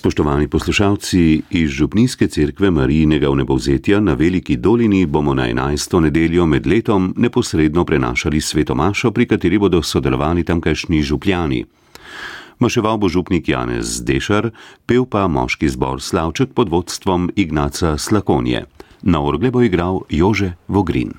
Spoštovani 0.00 0.48
poslušalci, 0.48 1.42
iz 1.50 1.70
Župnijske 1.70 2.28
cerkve 2.28 2.70
Marijinega 2.70 3.28
vnebovzetja 3.28 4.00
na 4.00 4.14
Veliki 4.14 4.56
dolini 4.56 5.06
bomo 5.06 5.34
na 5.34 5.42
11. 5.48 6.00
nedeljo 6.00 6.46
med 6.46 6.66
letom 6.66 7.14
neposredno 7.16 7.84
prenašali 7.84 8.40
svetomašo, 8.40 9.10
pri 9.10 9.26
kateri 9.26 9.58
bodo 9.58 9.82
sodelovali 9.82 10.44
tamkajšnji 10.44 11.02
župljani. 11.02 11.64
Maševal 12.58 12.96
bo 12.96 13.08
župnik 13.08 13.48
Janez 13.48 14.00
Dešar, 14.00 14.50
pel 14.86 15.04
pa 15.04 15.28
moški 15.28 15.68
zbor 15.68 16.00
Slavček 16.00 16.54
pod 16.54 16.68
vodstvom 16.68 17.30
Ignaca 17.36 17.98
Slakonje. 17.98 18.64
Na 19.02 19.20
orgle 19.20 19.50
bo 19.50 19.62
igral 19.62 20.00
Jože 20.08 20.52
Vogrin. 20.68 21.12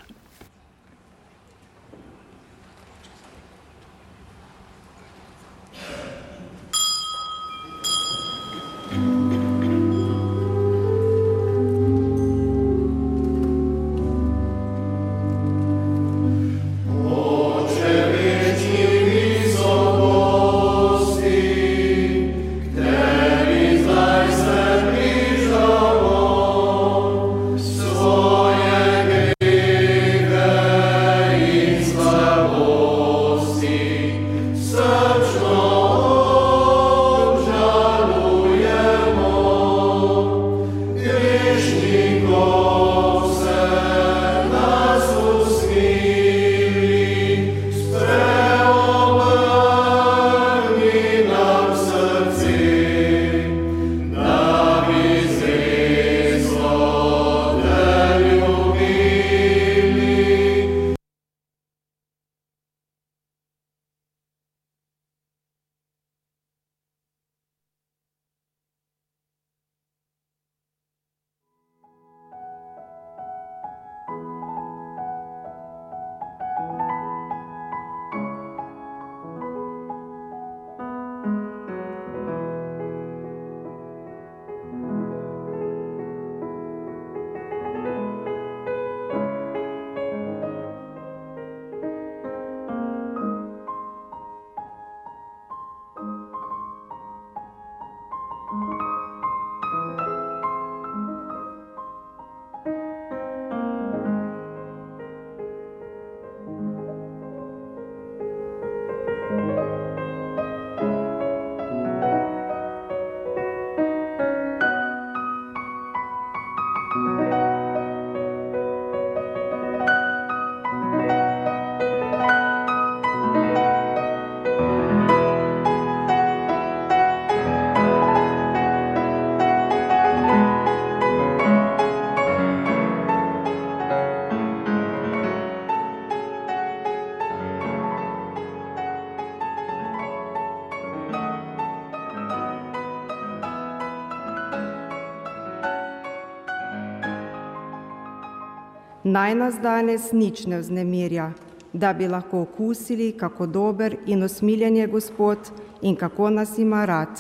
Naj 149.11 149.33
nas 149.35 149.55
danes 149.59 150.11
nič 150.15 150.45
ne 150.47 150.61
vznemirja, 150.61 151.33
da 151.73 151.89
bi 151.93 152.07
lahko 152.07 152.45
okusili, 152.45 153.11
kako 153.11 153.45
dober 153.45 153.97
in 154.05 154.23
usmiljen 154.23 154.77
je 154.77 154.87
Gospod 154.87 155.51
in 155.81 155.95
kako 155.95 156.29
nas 156.29 156.57
ima 156.57 156.85
rad. 156.85 157.19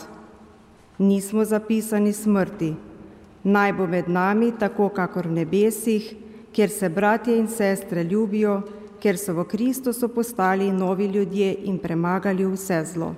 Nismo 0.97 1.43
zapisani 1.45 2.13
smrti, 2.13 2.73
naj 3.43 3.73
bo 3.73 3.87
med 3.87 4.07
nami 4.07 4.53
tako, 4.59 4.87
kakor 4.89 5.27
v 5.27 5.41
nebesih, 5.41 6.13
kjer 6.55 6.69
se 6.69 6.89
bratje 6.89 7.37
in 7.37 7.51
sestre 7.51 8.03
ljubijo, 8.03 8.61
ker 9.03 9.19
so 9.19 9.33
v 9.33 9.43
Kristusu 9.43 10.07
postali 10.07 10.71
novi 10.71 11.11
ljudje 11.11 11.55
in 11.65 11.79
premagali 11.79 12.47
vse 12.47 12.83
zlo. 12.93 13.15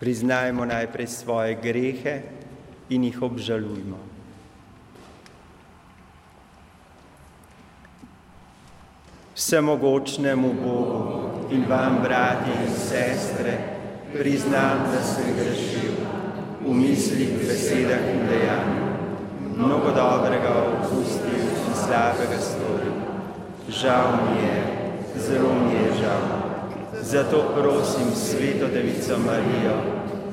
Priznajmo 0.00 0.64
najprej 0.64 1.06
svoje 1.06 1.56
grehe 1.62 2.20
in 2.90 3.04
jih 3.04 3.22
obžalujmo. 3.22 4.11
Vsemogočnemu 9.42 10.54
Bogu 10.62 11.50
in 11.50 11.64
vam, 11.68 11.98
bratje 12.02 12.52
in 12.62 12.74
sestre, 12.74 13.58
priznam, 14.12 14.86
da 14.92 15.02
sem 15.02 15.34
grešil 15.34 15.96
v 16.62 16.74
mislih, 16.74 17.32
besedah 17.42 18.06
in 18.12 18.20
dejanju, 18.30 18.86
mnogo 19.56 19.90
dobrega 19.96 20.52
opustil 20.62 21.42
in 21.66 21.74
slabega 21.74 22.38
storil. 22.38 22.94
Žal 23.68 24.14
mi 24.22 24.46
je, 24.46 24.60
zelo 25.26 25.50
mi 25.64 25.74
je 25.74 25.90
žal. 26.02 26.22
Zato 27.02 27.42
prosim 27.58 28.14
Sveto 28.14 28.68
Devico 28.70 29.18
Marijo, 29.26 29.74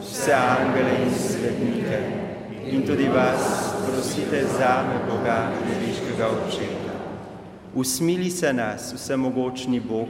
vse 0.02 0.34
angele 0.38 0.94
in 1.06 1.12
svetnike 1.14 2.00
in 2.70 2.86
tudi 2.86 3.10
vas 3.10 3.74
prosite 3.90 4.46
zame 4.58 5.02
Boga, 5.10 5.50
neviškega 5.66 6.30
očeta. 6.30 6.89
Usmili 7.76 8.30
se 8.30 8.54
nas, 8.54 8.94
vsemogočni 8.94 9.80
Bog, 9.80 10.10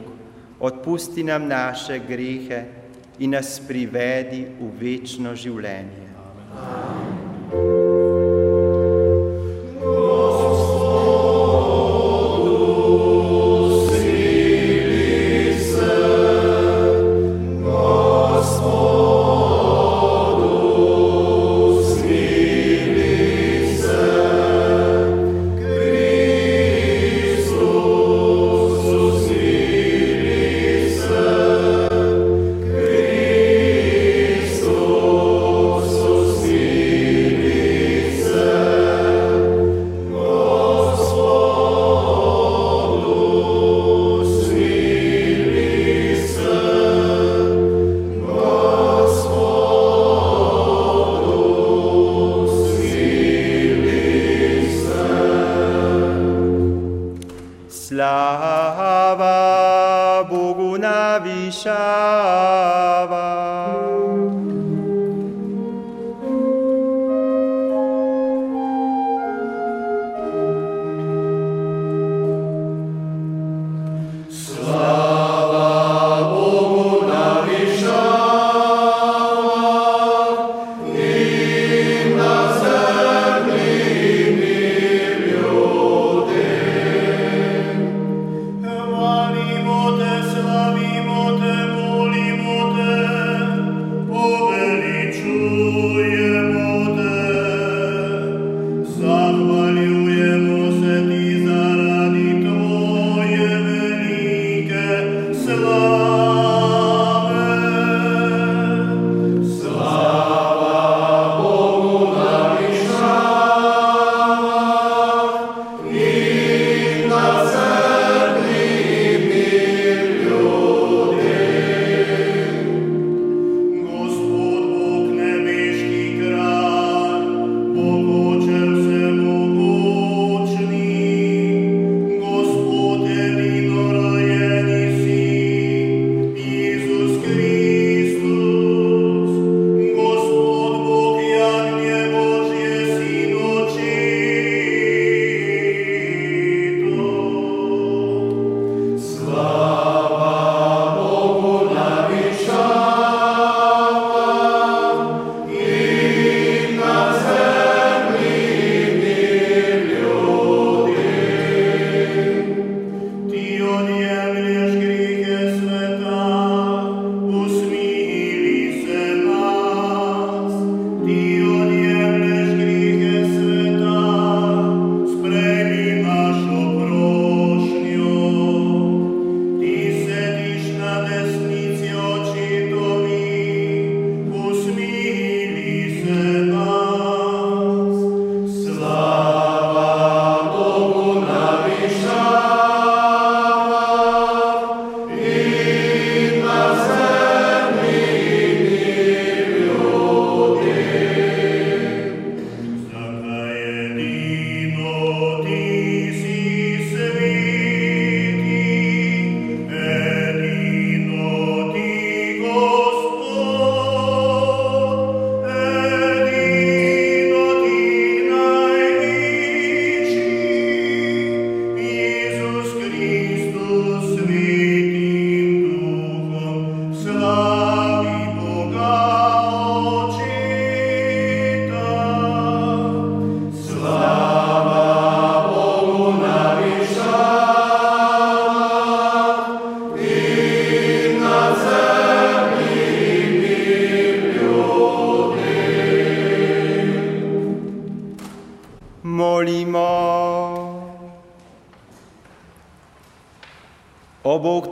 odpusti 0.60 1.24
nam 1.24 1.48
naše 1.48 1.98
grehe 1.98 2.64
in 3.18 3.30
nas 3.30 3.60
privedi 3.68 4.46
v 4.60 4.70
večno 4.80 5.34
življenje. 5.36 6.09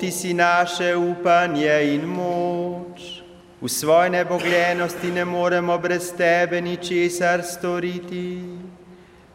Ti 0.00 0.10
si 0.10 0.34
naše 0.34 0.96
upanje 0.96 1.94
in 1.94 2.04
moč. 2.06 3.22
V 3.60 3.68
svoji 3.68 4.10
nebogljenosti 4.10 5.10
ne 5.10 5.24
moremo 5.24 5.78
brez 5.78 6.12
tebe 6.16 6.60
ničesar 6.60 7.42
storiti. 7.42 8.42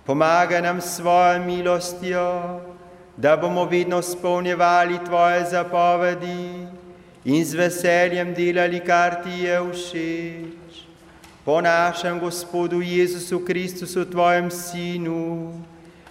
Pomagaj 0.05 0.61
nam 0.61 0.81
s 0.81 0.95
svojo 0.95 1.39
milostjo, 1.39 2.59
da 3.17 3.37
bomo 3.37 3.65
vedno 3.65 4.01
spolnjevali 4.01 4.99
tvoje 5.05 5.45
zapovedi 5.45 6.67
in 7.25 7.45
z 7.45 7.55
veseljem 7.55 8.33
delali, 8.33 8.79
kar 8.79 9.23
ti 9.23 9.43
je 9.43 9.59
všeč. 9.71 10.87
Po 11.45 11.61
našem 11.61 12.19
Gospodu 12.19 12.81
Jezusu 12.81 13.39
Kristusu, 13.45 14.05
tvojem 14.05 14.51
Sinu, 14.51 15.51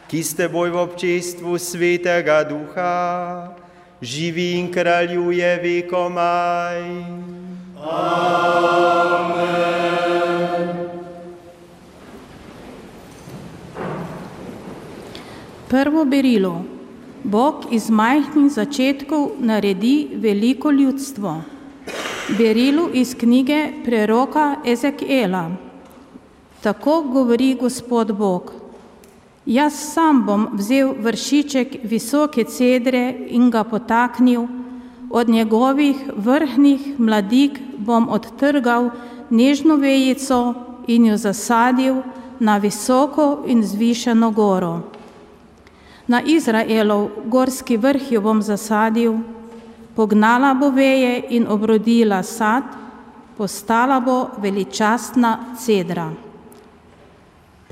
ki 0.08 0.22
ste 0.22 0.48
boj 0.48 0.70
v 0.70 0.76
občestvu 0.76 1.56
svetega 1.58 2.44
duha, 2.44 3.56
živi 4.02 4.52
in 4.58 4.72
kraljuje 4.72 5.56
vekomaj. 5.62 6.82
Amen. 7.78 9.22
Prvo 15.68 16.04
berilo. 16.04 16.64
Bog 17.24 17.54
iz 17.70 17.90
majhnih 17.90 18.52
začetkov 18.52 19.30
naredi 19.38 20.08
veliko 20.14 20.70
ljudstvo. 20.70 21.42
Berilo 22.38 22.88
iz 22.92 23.14
knjige 23.18 23.68
preroka 23.84 24.56
Ezekiela. 24.66 25.50
Tako 26.62 27.02
govori 27.02 27.54
Gospod 27.60 28.12
Bog. 28.12 28.61
Jaz 29.46 29.74
sam 29.94 30.22
bom 30.26 30.46
vzel 30.54 30.94
vršiček 31.02 31.80
visoke 31.82 32.44
cedre 32.44 33.14
in 33.28 33.50
ga 33.50 33.64
potaknil, 33.64 34.46
od 35.10 35.28
njegovih 35.28 35.96
vrhnih 36.16 36.98
mladik 36.98 37.58
bom 37.78 38.08
odtrgal 38.08 38.90
nežno 39.30 39.76
vejico 39.76 40.54
in 40.86 41.06
jo 41.06 41.16
zasadil 41.16 42.02
na 42.40 42.56
visoko 42.56 43.42
in 43.46 43.62
zvišeno 43.62 44.30
goro. 44.30 44.80
Na 46.06 46.22
Izraelov 46.22 47.08
gorski 47.26 47.76
vrh 47.76 48.12
jo 48.12 48.20
bom 48.20 48.42
zasadil, 48.42 49.18
pognala 49.96 50.54
bo 50.54 50.70
veje 50.70 51.24
in 51.30 51.46
obrodila 51.48 52.22
sad, 52.22 52.62
postala 53.36 54.00
bo 54.00 54.28
veličastna 54.38 55.38
cedra. 55.58 56.10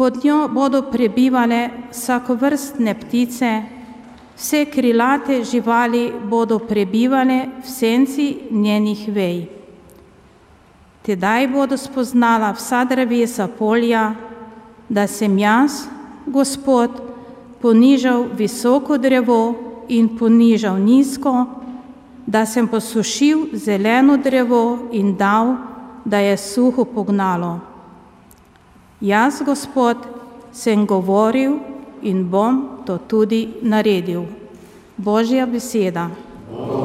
Pod 0.01 0.25
njo 0.25 0.49
bodo 0.49 0.83
prebivale 0.83 1.69
vsakovrstne 1.91 2.95
ptice, 3.01 3.63
vse 4.37 4.65
krilate 4.65 5.45
živali 5.45 6.13
bodo 6.25 6.59
prebivale 6.59 7.47
v 7.61 7.69
senci 7.69 8.37
njenih 8.51 9.03
vej. 9.13 9.45
Tedaj 11.03 11.49
bodo 11.53 11.77
spoznala 11.77 12.49
vsa 12.57 12.85
drevesa 12.85 13.49
polja, 13.59 14.15
da 14.89 15.07
sem 15.07 15.39
jaz, 15.39 15.85
Gospod, 16.27 16.91
ponižal 17.61 18.25
visoko 18.33 18.97
drevo 18.97 19.55
in 19.89 20.17
ponižal 20.17 20.81
nizko, 20.81 21.45
da 22.27 22.47
sem 22.47 22.69
posušil 22.69 23.51
zeleno 23.53 24.17
drevo 24.17 24.89
in 24.93 25.17
dal, 25.17 25.57
da 26.05 26.25
je 26.25 26.37
suho 26.37 26.85
pognalo. 26.85 27.70
Jaz, 29.01 29.41
Gospod, 29.41 29.97
sem 30.53 30.85
govoril 30.87 31.57
in 32.03 32.29
bom 32.29 32.85
to 32.85 32.99
tudi 33.09 33.49
naredil. 33.63 34.29
Božja 34.97 35.47
beseda. 35.47 36.11
Na 36.13 36.80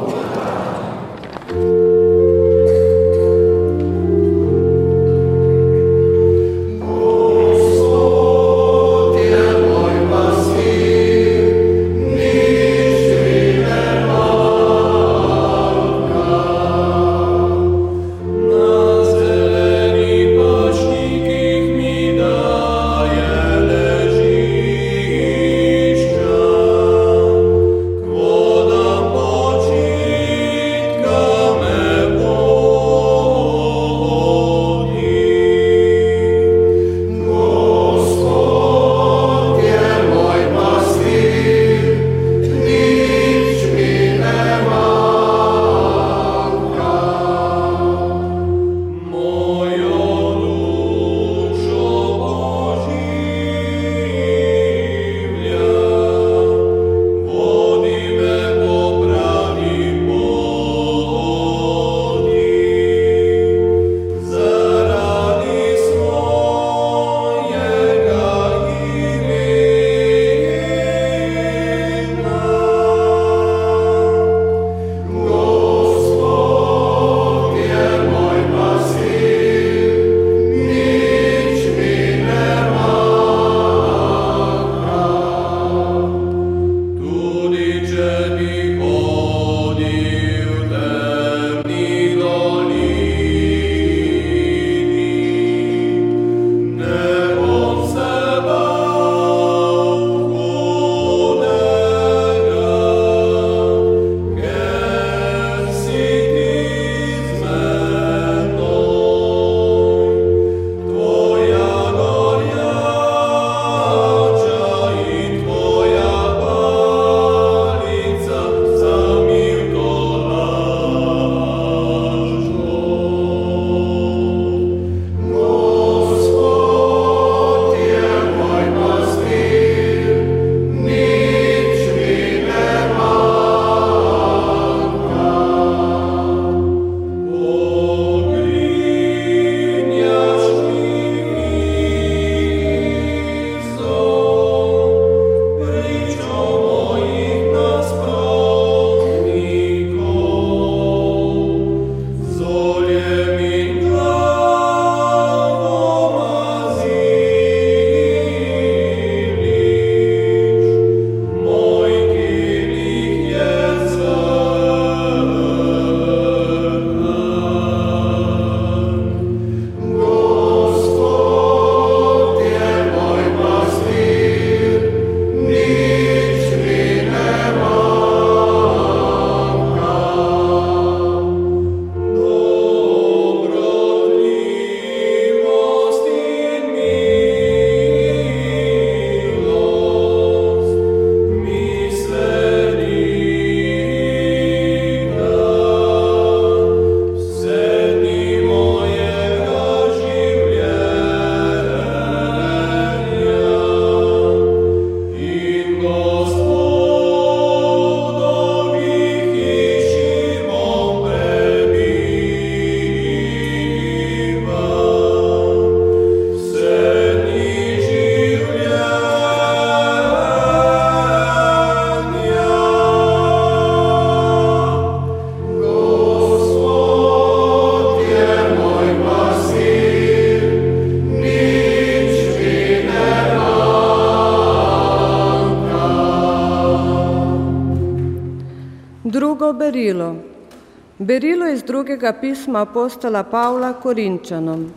drugega 241.96 242.14
pisma 242.14 242.62
apostola 242.62 243.24
Pavla 243.24 243.74
Korinčanom. 243.74 244.70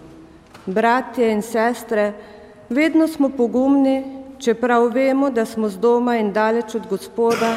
Bratje 0.67 1.31
in 1.33 1.43
sestre, 1.43 2.13
vedno 2.69 3.09
smo 3.09 3.29
pogumni, 3.29 4.05
čeprav 4.39 4.93
vemo, 4.95 5.31
da 5.31 5.45
smo 5.45 5.69
z 5.69 5.79
doma 5.79 6.17
in 6.17 6.33
daleč 6.33 6.75
od 6.75 6.87
Gospoda, 6.87 7.57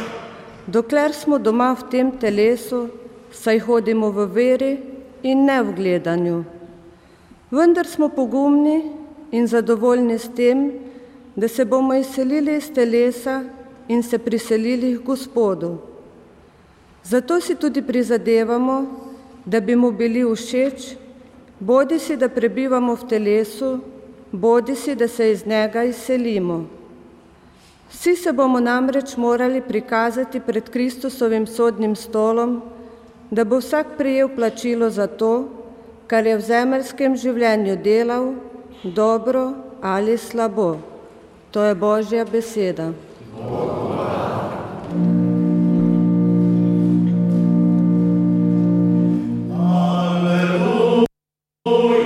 dokler 0.65 1.13
smo 1.13 1.37
doma 1.37 1.75
v 1.77 1.89
tem 1.91 2.09
telesu, 2.11 2.89
saj 3.31 3.59
hodimo 3.59 4.09
v 4.09 4.25
veri 4.33 4.71
in 5.21 5.45
ne 5.45 5.61
v 5.61 5.75
gledanju. 5.77 6.43
Vendar 7.51 7.85
smo 7.85 8.09
pogumni 8.09 8.81
in 9.31 9.47
zadovoljni 9.47 10.17
s 10.17 10.25
tem, 10.35 10.71
da 11.35 11.47
se 11.47 11.65
bomo 11.65 11.93
izselili 11.93 12.57
iz 12.57 12.73
telesa 12.73 13.43
in 13.87 14.01
se 14.03 14.17
priselili 14.17 14.97
k 14.97 15.05
Gospodu. 15.05 15.77
Zato 17.03 17.39
si 17.41 17.55
tudi 17.55 17.81
prizadevamo, 17.81 19.10
da 19.45 19.59
bi 19.59 19.75
mu 19.75 19.91
bili 19.91 20.23
všeč, 20.35 20.95
bodi 21.59 21.99
si, 21.99 22.17
da 22.17 22.29
prebivamo 22.29 22.95
v 22.95 23.07
telesu, 23.07 23.79
bodi 24.31 24.75
si, 24.75 24.95
da 24.95 25.07
se 25.07 25.31
iz 25.31 25.45
njega 25.45 25.83
izselimo. 25.83 26.65
Vsi 27.91 28.15
se 28.15 28.31
bomo 28.33 28.59
namreč 28.59 29.17
morali 29.17 29.61
prikazati 29.61 30.39
pred 30.39 30.69
Kristusovim 30.69 31.47
sodnim 31.47 31.95
stolom, 31.95 32.61
da 33.31 33.43
bo 33.43 33.59
vsak 33.59 33.97
prijel 33.97 34.29
plačilo 34.35 34.89
za 34.89 35.07
to, 35.07 35.49
kar 36.07 36.25
je 36.25 36.37
v 36.37 36.41
zemeljskem 36.41 37.15
življenju 37.15 37.75
delal, 37.83 38.33
dobro 38.83 39.51
ali 39.81 40.17
slabo. 40.17 40.77
To 41.51 41.63
je 41.63 41.75
Božja 41.75 42.25
beseda. 42.25 42.91
Bogu. 43.35 44.20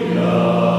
Gospod 0.05 0.74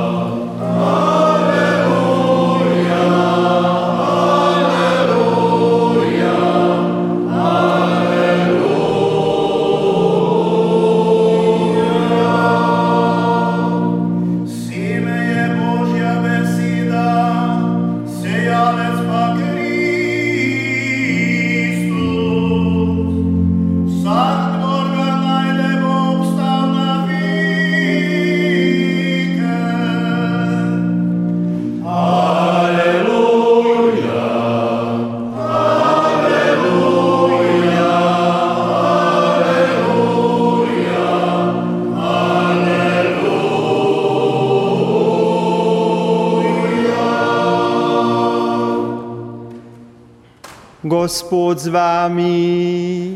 z 51.66 51.68
vami. 51.68 53.10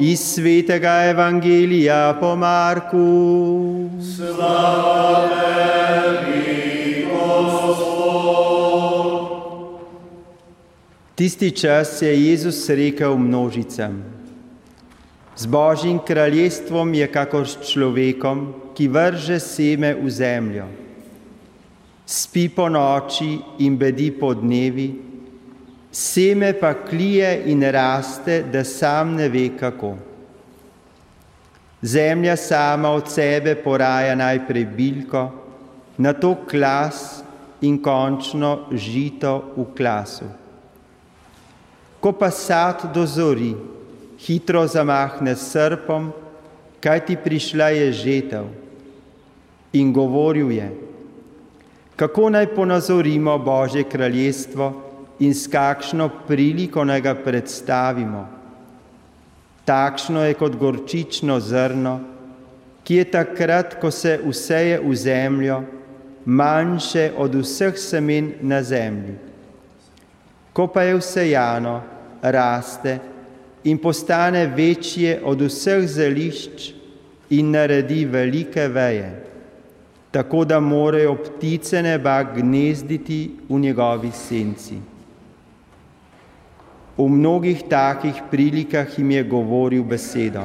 Iz 0.00 0.20
svetega 0.34 1.04
evangelija 1.12 2.16
po 2.20 2.36
Marku. 2.36 3.90
Slava 4.00 5.28
tebi, 5.36 7.06
Tisti 11.14 11.50
čas 11.50 12.02
je 12.02 12.30
Jezus 12.30 12.68
rekel 12.68 13.16
množicam: 13.16 14.02
Z 15.36 15.46
Božjim 15.46 16.00
kraljestvom 16.00 16.94
je 16.94 17.06
kakor 17.06 17.44
s 17.48 17.60
človekom, 17.60 18.72
ki 18.74 18.88
vrže 18.88 19.38
seme 19.40 19.94
v 19.94 20.10
zemljo 20.10 20.81
spi 22.32 22.48
po 22.48 22.64
noči 22.64 23.36
in 23.60 23.76
bedi 23.76 24.08
po 24.08 24.32
dnevi, 24.32 24.88
seme 25.92 26.54
pa 26.56 26.72
klije 26.80 27.42
in 27.52 27.60
raste, 27.60 28.38
da 28.48 28.64
sam 28.64 29.20
ne 29.20 29.28
ve 29.28 29.50
kako. 29.52 29.90
Zemlja 31.82 32.36
sama 32.36 32.88
od 32.88 33.10
sebe 33.12 33.52
poraja 33.54 34.14
najprej 34.16 34.64
bilko, 34.64 35.26
na 35.98 36.14
to 36.16 36.30
klas 36.48 37.20
in 37.60 37.76
končno 37.82 38.72
žito 38.72 39.52
v 39.56 39.66
klasu. 39.76 40.24
Ko 42.00 42.12
pa 42.16 42.30
sad 42.30 42.86
dozori, 42.94 43.52
hitro 44.24 44.64
zamahne 44.64 45.36
srpom, 45.36 46.08
kaj 46.80 47.04
ti 47.04 47.18
prišla 47.20 47.68
je 47.76 47.92
žetev. 47.92 48.48
In 49.76 49.92
govoril 49.92 50.48
je, 50.50 50.91
kako 51.96 52.30
naj 52.30 52.46
ponazorimo 52.54 53.38
Božje 53.38 53.84
kraljestvo 53.84 54.72
in 55.18 55.34
s 55.34 55.46
kakšno 55.46 56.08
priliko 56.26 56.84
naj 56.84 57.00
ga 57.00 57.14
predstavimo. 57.14 58.26
Takšno 59.64 60.24
je 60.24 60.34
kot 60.34 60.56
gorčično 60.56 61.40
zrno, 61.40 62.00
ki 62.84 62.94
je 62.94 63.04
takrat, 63.10 63.76
ko 63.80 63.90
se 63.90 64.18
useje 64.24 64.80
v 64.82 64.94
zemljo, 64.94 65.62
manjše 66.24 67.12
od 67.16 67.34
vseh 67.34 67.78
semen 67.78 68.32
na 68.40 68.62
zemlji. 68.62 69.14
Ko 70.52 70.66
pa 70.66 70.82
je 70.82 70.96
vsejano, 70.98 71.82
raste 72.22 72.98
in 73.64 73.78
postane 73.78 74.46
večje 74.46 75.20
od 75.24 75.40
vseh 75.46 75.86
zelišč 75.88 76.72
in 77.30 77.50
naredi 77.50 78.04
velike 78.04 78.68
veje 78.68 79.21
tako 80.12 80.44
da 80.44 80.60
morajo 80.60 81.16
ptice 81.16 81.82
neba 81.82 82.22
gnezditi 82.22 83.30
v 83.48 83.58
njegovi 83.58 84.10
senci. 84.12 84.76
V 86.96 87.08
mnogih 87.08 87.62
takih 87.68 88.20
prilikah 88.30 88.98
jim 88.98 89.10
je 89.10 89.22
govoril 89.24 89.84
besedo, 89.84 90.44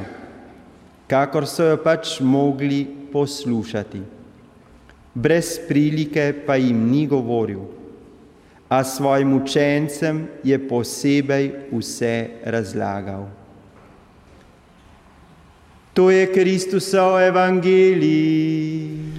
kakor 1.08 1.44
so 1.48 1.68
jo 1.68 1.78
pač 1.84 2.20
mogli 2.24 2.86
poslušati. 3.12 4.02
Brez 5.14 5.58
prilike 5.68 6.32
pa 6.48 6.56
jim 6.56 6.88
ni 6.88 7.04
govoril, 7.08 7.66
a 8.70 8.84
svojim 8.84 9.34
učencem 9.34 10.28
je 10.44 10.68
posebej 10.68 11.52
vse 11.72 12.30
razlagal. 12.46 13.28
To 15.94 16.12
je 16.12 16.32
Kristusov 16.32 17.20
evangelij. 17.20 19.17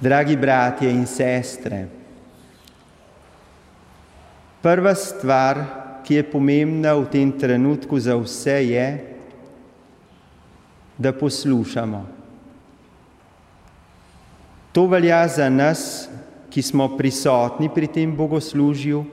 Dragi 0.00 0.36
bratje 0.36 0.88
in 0.88 1.04
sestre, 1.04 1.84
prva 4.64 4.94
stvar, 4.96 5.60
ki 6.00 6.14
je 6.14 6.24
pomembna 6.24 6.94
v 6.96 7.04
tem 7.12 7.28
trenutku 7.28 8.00
za 8.00 8.16
vse, 8.16 8.56
je, 8.64 8.86
da 10.96 11.12
poslušamo. 11.12 12.19
To 14.72 14.86
velja 14.86 15.28
za 15.28 15.48
nas, 15.50 16.08
ki 16.50 16.62
smo 16.62 16.96
prisotni 16.96 17.68
pri 17.74 17.86
tem 17.86 18.12
bogoslužju, 18.16 19.04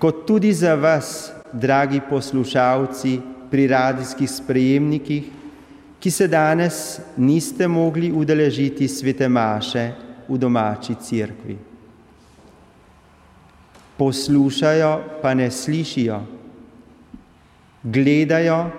kot 0.00 0.24
tudi 0.26 0.52
za 0.52 0.74
vas, 0.74 1.32
dragi 1.52 2.00
poslušalci 2.08 3.18
pri 3.50 3.66
radijskih 3.68 4.30
sprejemnikih, 4.30 5.24
ki 6.00 6.10
se 6.10 6.28
danes 6.28 7.00
niste 7.16 7.68
mogli 7.68 8.12
udeležiti 8.12 8.88
svete 8.88 9.28
maše 9.28 9.92
v 10.28 10.38
domači 10.38 10.94
cerkvi. 10.94 11.56
Poslušajo, 13.96 15.20
pa 15.22 15.34
ne 15.34 15.50
slišijo, 15.50 16.20
gledajo, 17.82 18.70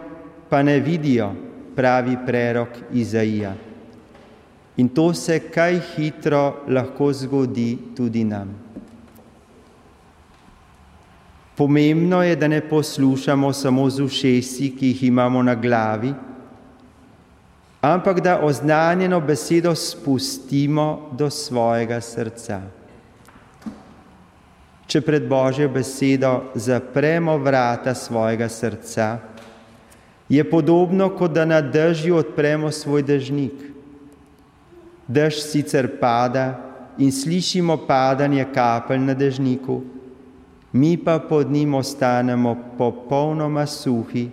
pa 0.49 0.63
ne 0.63 0.79
vidijo, 0.79 1.29
pravi 1.75 2.17
prerok 2.25 2.69
Izaija. 2.93 3.53
In 4.77 4.89
to 4.89 5.13
se 5.13 5.39
kaj 5.39 5.79
hitro 5.95 6.65
lahko 6.67 7.11
zgodi 7.13 7.77
tudi 7.95 8.23
nam. 8.23 8.49
Pomembno 11.55 12.23
je, 12.23 12.35
da 12.35 12.47
ne 12.47 12.61
poslušamo 12.69 13.53
samo 13.53 13.89
z 13.89 14.01
ušesi, 14.01 14.71
ki 14.79 14.87
jih 14.87 15.03
imamo 15.03 15.43
na 15.43 15.55
glavi, 15.55 16.13
ampak 17.81 18.21
da 18.21 18.39
oznanjeno 18.41 19.19
besedo 19.21 19.75
spustimo 19.75 21.09
do 21.11 21.29
svojega 21.29 22.01
srca. 22.01 22.61
Če 24.87 25.01
pred 25.01 25.27
Božjo 25.29 25.69
besedo 25.69 26.53
zapremo 26.55 27.37
vrata 27.37 27.93
svojega 27.95 28.49
srca, 28.49 29.19
je 30.29 30.43
podobno, 30.49 31.09
kot 31.13 31.31
da 31.31 31.45
na 31.45 31.61
dežju 31.61 32.17
odpremo 32.17 32.71
svoj 32.71 33.03
dežnik. 33.03 33.72
Dež 35.07 35.41
sicer 35.43 35.99
pada 35.99 36.59
in 36.97 37.11
slišimo 37.11 37.77
padanje 37.87 38.45
kapelj 38.53 39.01
na 39.01 39.13
dežniku, 39.13 39.81
mi 40.73 40.97
pa 40.97 41.19
pod 41.19 41.51
njim 41.51 41.73
ostanemo 41.73 42.55
popolnoma 42.77 43.65
suhi 43.65 44.29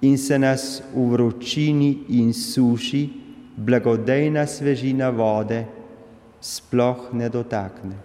in 0.00 0.18
se 0.18 0.38
nas 0.38 0.82
v 0.94 1.10
vročini 1.12 1.98
in 2.08 2.32
suši 2.32 3.08
blagodejna 3.56 4.46
svežina 4.46 5.10
vode 5.10 5.64
sploh 6.40 7.12
ne 7.12 7.28
dotakne. 7.28 7.96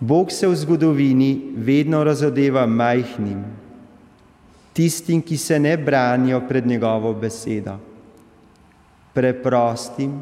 Bog 0.00 0.32
se 0.32 0.48
v 0.48 0.56
zgodovini 0.56 1.52
vedno 1.56 2.00
razodeva 2.04 2.66
majhnim, 2.66 3.44
tistim, 4.72 5.22
ki 5.22 5.36
se 5.36 5.58
ne 5.60 5.76
branijo 5.76 6.40
pred 6.48 6.66
njegovo 6.66 7.12
besedo, 7.14 7.76
preprostim, 9.14 10.20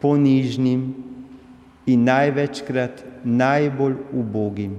ponižnim 0.00 0.94
in 1.86 2.04
največkrat 2.04 3.04
najbolj 3.24 3.96
ubogim. 4.12 4.78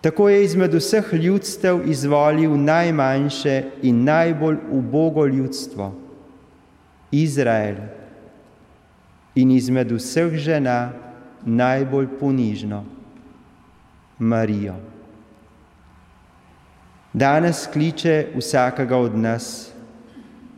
Tako 0.00 0.28
je 0.28 0.44
izmed 0.44 0.74
vseh 0.74 1.12
ljudstev 1.12 1.88
izvolil 1.90 2.54
najmanjše 2.56 3.62
in 3.82 4.04
najbolj 4.04 4.56
ubogo 4.70 5.26
ljudstvo, 5.26 5.92
Izrael, 7.10 7.76
in 9.34 9.50
izmed 9.50 9.90
vseh 9.92 10.32
žena 10.38 10.92
najbolj 11.44 12.06
ponižno, 12.20 12.84
Marijo. 14.18 14.74
Danes 17.12 17.66
kliče 17.72 18.28
vsakega 18.36 18.96
od 18.96 19.18
nas, 19.18 19.72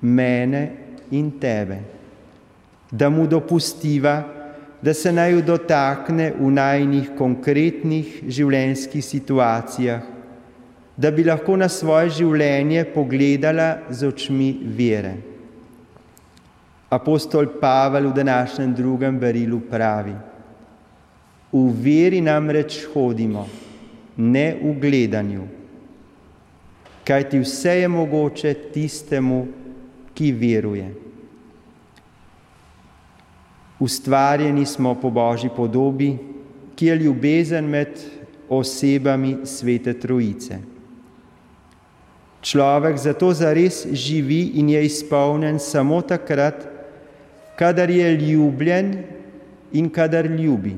mene 0.01 0.71
in 1.11 1.39
tebe, 1.39 1.79
da 2.91 3.09
mu 3.09 3.27
dopustiva, 3.27 4.23
da 4.81 4.95
se 4.95 5.13
naj 5.13 5.43
dotakne 5.43 6.31
v 6.39 6.51
najnih 6.55 7.11
konkretnih 7.19 8.23
življenjskih 8.29 9.05
situacijah, 9.05 10.03
da 10.99 11.11
bi 11.11 11.25
lahko 11.27 11.57
na 11.57 11.69
svoje 11.71 12.11
življenje 12.21 12.85
pogledala 12.95 13.69
z 13.91 14.07
očmi 14.07 14.53
vere. 14.79 15.15
Apostol 16.91 17.51
Pavel 17.61 18.09
v 18.09 18.15
današnjem 18.17 18.75
drugem 18.75 19.19
berilu 19.19 19.61
pravi: 19.61 20.15
V 21.53 21.63
veri 21.83 22.21
namreč 22.21 22.81
hodimo, 22.95 23.47
ne 24.17 24.47
v 24.63 24.73
gledanju, 24.81 25.45
kajti 27.05 27.39
vse 27.45 27.75
je 27.81 27.89
mogoče 27.89 28.55
tistemu, 28.73 29.47
ki 30.19 30.33
veruje. 30.35 30.89
Ustvarjeni 33.79 34.67
smo 34.67 34.97
po 34.99 35.11
božji 35.11 35.51
podobi, 35.57 36.17
ki 36.75 36.87
je 36.87 36.97
ljubezen 36.97 37.69
med 37.71 37.95
osebami 38.49 39.37
svete 39.47 39.95
Trojice. 39.95 40.59
Človek 42.43 42.99
zato 42.99 43.31
zares 43.35 43.85
živi 43.93 44.59
in 44.59 44.69
je 44.75 44.85
izpolnjen 44.87 45.59
samo 45.63 46.01
takrat, 46.03 46.67
kadar 47.59 47.91
je 47.91 48.11
ljubljen 48.17 48.93
in 49.73 49.91
kadar 49.91 50.27
ljubi. 50.27 50.75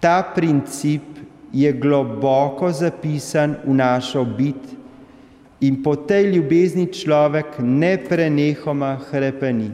Ta 0.00 0.22
princip 0.34 1.02
je 1.52 1.72
globoko 1.72 2.70
zapisan 2.72 3.56
v 3.66 3.74
našo 3.74 4.24
bit 4.24 4.77
in 5.60 5.82
po 5.82 5.96
tej 5.96 6.30
ljubezni 6.34 6.86
človek 6.92 7.58
ne 7.58 7.96
prenehoma 7.98 8.94
hrepeni, 9.10 9.70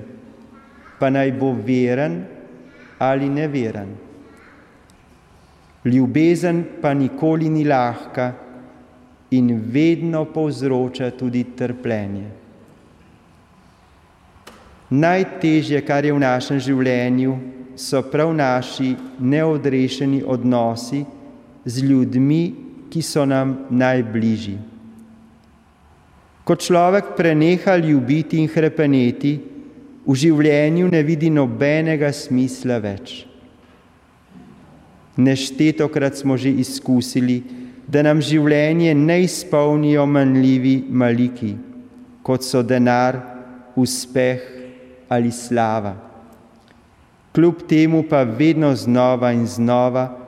pa 0.99 1.11
naj 1.11 1.33
bo 1.33 1.53
veren 1.53 2.23
ali 2.99 3.29
neveren. 3.29 3.91
Ljubezen 5.85 6.65
pa 6.81 6.95
nikoli 6.95 7.49
ni 7.49 7.65
lahka 7.65 8.33
in 9.31 9.61
vedno 9.73 10.25
povzroča 10.25 11.11
tudi 11.11 11.45
trpljenje. 11.57 12.31
Najtežje, 14.91 15.81
kar 15.85 16.05
je 16.05 16.13
v 16.13 16.21
našem 16.23 16.61
življenju, 16.61 17.35
so 17.77 18.03
prav 18.07 18.31
naši 18.37 18.95
neodrešeni 19.19 20.23
odnosi 20.23 21.03
z 21.65 21.83
ljudmi, 21.83 22.55
ki 22.91 23.03
so 23.03 23.25
nam 23.27 23.57
najbližji. 23.71 24.74
Ko 26.45 26.57
človek 26.57 27.15
preneha 27.17 27.77
ljubiti 27.81 28.39
in 28.39 28.51
hrepeneti, 28.53 29.35
v 30.05 30.17
življenju 30.21 30.91
ne 30.93 31.01
vidi 31.03 31.31
nobenega 31.33 32.13
smisla 32.13 32.77
več. 32.85 33.23
Neštetokrat 35.17 36.21
smo 36.21 36.37
že 36.37 36.53
izkusili, 36.53 37.41
da 37.89 38.03
nam 38.05 38.21
življenje 38.21 38.93
ne 38.97 39.23
izpolnijo 39.25 40.05
manljivi 40.09 40.83
maliki, 40.89 41.55
kot 42.25 42.45
so 42.45 42.65
denar, 42.65 43.21
uspeh 43.77 44.51
ali 45.09 45.33
slava 45.33 45.95
kljub 47.35 47.55
temu 47.69 48.05
pa 48.11 48.23
vedno 48.23 48.75
znova 48.77 49.33
in 49.33 49.47
znova 49.47 50.19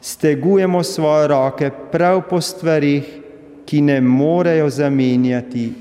stegujemo 0.00 0.82
svoje 0.82 1.28
roke 1.28 1.70
prav 1.92 2.22
po 2.28 2.40
stvarih, 2.40 3.19
ki 3.70 3.80
ne 3.86 4.00
morejo 4.00 4.66
zamenjati 4.70 5.72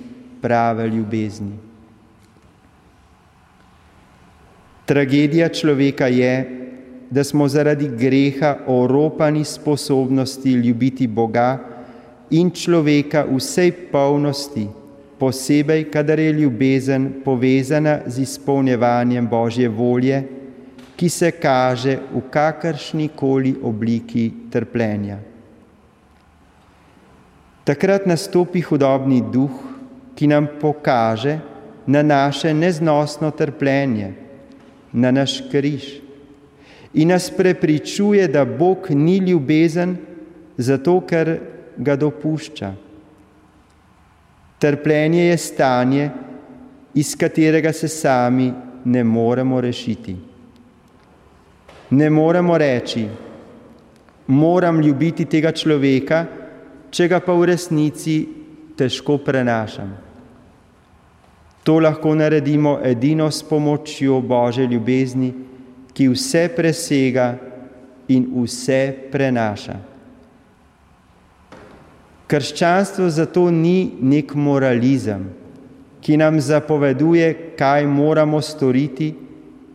prave 0.41 0.85
ljubezni. 0.89 1.57
Tragedija 4.85 5.49
človeka 5.49 6.07
je, 6.07 6.33
da 7.09 7.23
smo 7.23 7.47
zaradi 7.47 7.89
greha 7.97 8.57
oropani 8.67 9.45
sposobnosti 9.45 10.53
ljubiti 10.53 11.07
Boga 11.07 11.57
in 12.29 12.51
človeka 12.53 13.25
v 13.25 13.37
vsej 13.41 13.71
polnosti, 13.91 14.67
posebej, 15.17 15.87
kadar 15.89 16.19
je 16.19 16.33
ljubezen 16.33 17.09
povezana 17.25 17.99
z 18.05 18.21
izpolnjevanjem 18.21 19.27
Božje 19.27 19.69
volje 19.69 20.23
ki 20.99 21.07
se 21.07 21.31
kaže 21.31 21.95
v 22.11 22.27
kakršni 22.27 23.07
koli 23.15 23.55
obliki 23.63 24.51
trpljenja. 24.51 25.28
Takrat 27.69 28.07
nastopi 28.09 28.63
hudobni 28.65 29.21
duh, 29.21 29.53
ki 30.17 30.27
nam 30.27 30.47
pokaže 30.59 31.37
na 31.85 32.01
naše 32.01 32.53
neznosno 32.53 33.29
trpljenje, 33.31 34.13
na 34.93 35.11
naš 35.13 35.43
križ 35.51 36.01
in 36.93 37.13
nas 37.13 37.29
prepričuje, 37.29 38.25
da 38.27 38.45
Bog 38.45 38.87
ni 38.89 39.19
ljubezen, 39.21 39.93
zato 40.57 40.95
ker 41.05 41.37
ga 41.77 41.93
dopušča. 41.95 42.71
Trpljenje 44.59 45.27
je 45.27 45.37
stanje, 45.37 46.09
iz 46.93 47.13
katerega 47.15 47.73
se 47.73 47.87
sami 47.87 48.49
ne 48.85 49.03
moremo 49.03 49.61
rešiti 49.61 50.15
ne 51.89 52.09
moremo 52.09 52.57
reči, 52.57 53.07
moram 54.27 54.81
ljubiti 54.81 55.25
tega 55.25 55.51
človeka, 55.51 56.25
če 56.91 57.07
ga 57.11 57.19
pa 57.23 57.35
v 57.37 57.49
resnici 57.51 58.15
težko 58.79 59.17
prenašam. 59.23 59.91
To 61.63 61.77
lahko 61.83 62.15
naredimo 62.15 62.79
edino 62.83 63.27
s 63.31 63.43
pomočjo 63.45 64.21
Božje 64.21 64.65
ljubezni, 64.67 65.33
ki 65.93 66.07
vse 66.13 66.47
presega 66.55 67.33
in 68.09 68.25
vse 68.31 68.81
prenaša. 69.11 69.75
Krščanstvo 72.29 73.09
zato 73.09 73.49
ni 73.51 73.91
nek 74.01 74.33
moralizem, 74.37 75.27
ki 75.99 76.17
nam 76.17 76.39
zapoveduje, 76.39 77.55
kaj 77.59 77.85
moramo 77.89 78.41
storiti 78.41 79.11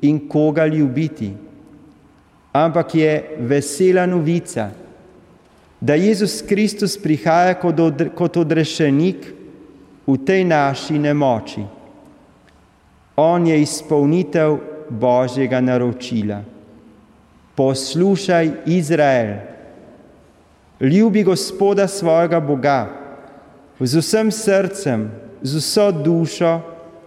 in 0.06 0.20
koga 0.30 0.66
ljubiti 0.66 1.32
ampak 2.54 2.94
je 2.94 3.36
vesela 3.38 4.06
novica, 4.06 4.70
da 5.84 5.94
Jezus 5.94 6.42
Kristus 6.48 6.96
prihaja 6.96 7.54
kot, 7.60 7.80
od, 7.80 8.02
kot 8.16 8.36
odrešenik 8.40 9.26
v 10.06 10.16
tej 10.24 10.44
naši 10.48 10.96
nemoči. 10.96 11.60
On 13.20 13.44
je 13.46 13.60
izpolnitev 13.60 14.56
Božjega 14.88 15.60
naročila. 15.60 16.40
Poslušaj, 17.54 18.50
Izrael, 18.66 19.36
ljubi 20.80 21.22
Gospoda 21.22 21.86
svojega 21.88 22.40
Boga 22.40 22.88
z 23.80 24.00
vsem 24.00 24.32
srcem, 24.32 25.10
z 25.42 25.60
vso 25.60 25.92
dušo 25.92 26.60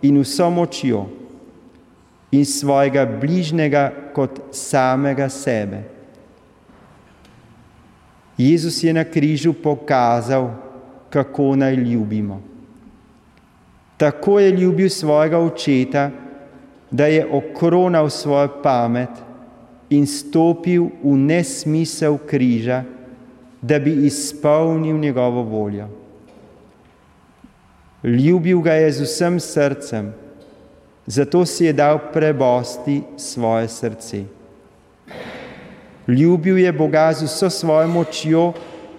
in 0.06 0.22
vso 0.22 0.54
močjo 0.54 1.08
in 2.32 2.46
svojega 2.46 3.10
bližnjega 3.10 3.92
kot 4.14 4.54
samega 4.54 5.30
sebe. 5.30 5.97
Jezus 8.38 8.84
je 8.84 8.94
na 8.94 9.04
križu 9.04 9.54
pokazal, 9.54 10.52
kako 11.10 11.56
naj 11.56 11.76
ljubimo. 11.76 12.42
Tako 13.98 14.40
je 14.40 14.52
ljubil 14.52 14.90
svojega 14.90 15.40
očeta, 15.40 16.12
da 16.92 17.06
je 17.06 17.26
okronal 17.26 18.10
svojo 18.10 18.62
pamet 18.64 19.10
in 19.90 20.08
stopil 20.08 20.90
v 21.04 21.18
nesmisel 21.18 22.18
križa, 22.18 22.84
da 23.62 23.80
bi 23.80 24.06
izpolnil 24.06 24.98
njegovo 24.98 25.44
voljo. 25.44 25.88
Ljubil 28.04 28.62
ga 28.62 28.74
je 28.74 28.92
z 28.92 29.02
vsem 29.02 29.40
srcem, 29.40 30.14
zato 31.06 31.46
si 31.46 31.66
je 31.66 31.74
dal 31.74 32.00
prebosti 32.14 33.02
svoje 33.18 33.68
srce. 33.68 34.24
Ljubil 36.08 36.58
je 36.58 36.72
Boga 36.72 37.12
z 37.14 37.28
vso 37.28 37.50
svojo 37.50 37.88
močjo 37.88 38.54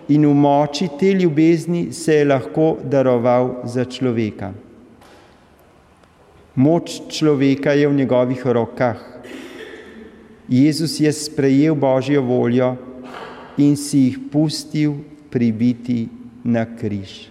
in 0.09 0.27
v 0.29 0.35
moči 0.35 0.89
te 1.01 1.13
ljubezni 1.13 1.93
se 1.93 2.15
je 2.15 2.25
lahko 2.25 2.77
daroval 2.85 3.63
za 3.65 3.85
človeka. 3.85 4.53
Moč 6.55 7.01
človeka 7.09 7.73
je 7.73 7.89
v 7.89 7.95
njegovih 7.95 8.47
rokah. 8.47 9.01
Jezus 10.49 11.01
je 11.01 11.13
sprejel 11.13 11.75
Božjo 11.75 12.23
voljo 12.23 12.77
in 13.57 13.77
si 13.77 13.99
jih 13.99 14.19
pustil 14.33 15.01
pribiti 15.31 16.09
na 16.45 16.65
križ. 16.65 17.29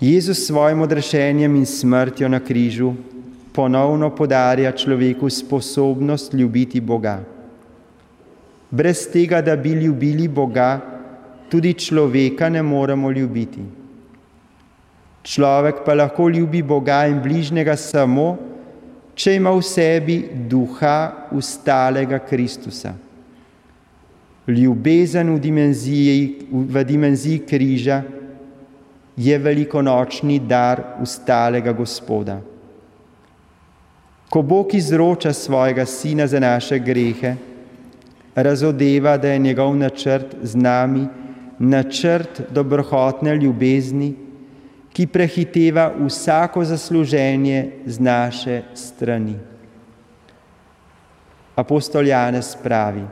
Jezus 0.00 0.38
s 0.38 0.46
svojim 0.46 0.80
odrešenjem 0.80 1.56
in 1.56 1.66
smrtjo 1.66 2.28
na 2.28 2.40
križu 2.40 2.94
ponovno 3.52 4.10
podarja 4.14 4.72
človeku 4.72 5.30
sposobnost 5.30 6.34
ljubiti 6.34 6.80
Boga. 6.80 7.18
Brez 8.70 9.06
tega, 9.12 9.40
da 9.40 9.56
bi 9.56 9.72
ljubili 9.72 10.28
Boga, 10.28 10.80
tudi 11.48 11.74
človeka 11.74 12.48
ne 12.48 12.62
moremo 12.62 13.10
ljubiti. 13.10 13.62
Človek 15.22 15.82
pa 15.84 15.94
lahko 15.94 16.28
ljubi 16.28 16.62
Boga 16.62 17.06
in 17.08 17.20
bližnjega 17.22 17.76
samo, 17.76 18.36
če 19.18 19.34
ima 19.36 19.50
v 19.50 19.64
sebi 19.64 20.18
duha 20.48 21.28
ustalega 21.34 22.20
Kristusa. 22.22 22.94
Ljubezen 24.48 25.34
v 25.34 25.40
dimenziji, 25.40 26.20
v 26.52 26.84
dimenziji 26.84 27.42
križa 27.44 28.02
je 29.16 29.38
velikonočni 29.38 30.38
dar 30.38 30.80
ustalega 31.02 31.72
Gospoda. 31.72 32.38
Ko 34.30 34.42
Bog 34.42 34.74
izroča 34.74 35.32
svojega 35.32 35.86
sina 35.86 36.26
za 36.26 36.40
naše 36.40 36.78
grehe, 36.78 37.34
razodeva, 38.34 39.16
da 39.16 39.28
je 39.28 39.38
njegov 39.38 39.76
načrt 39.76 40.36
z 40.42 40.56
nami 40.56 41.06
načrt 41.58 42.42
dobrohotne 42.50 43.36
ljubezni, 43.36 44.14
ki 44.92 45.06
prehiteva 45.06 45.92
vsako 46.06 46.64
zasluženje 46.64 47.70
z 47.86 48.00
naše 48.00 48.62
strani. 48.74 49.34
Apostol 51.56 52.06
Janez 52.06 52.56
pravi: 52.62 53.04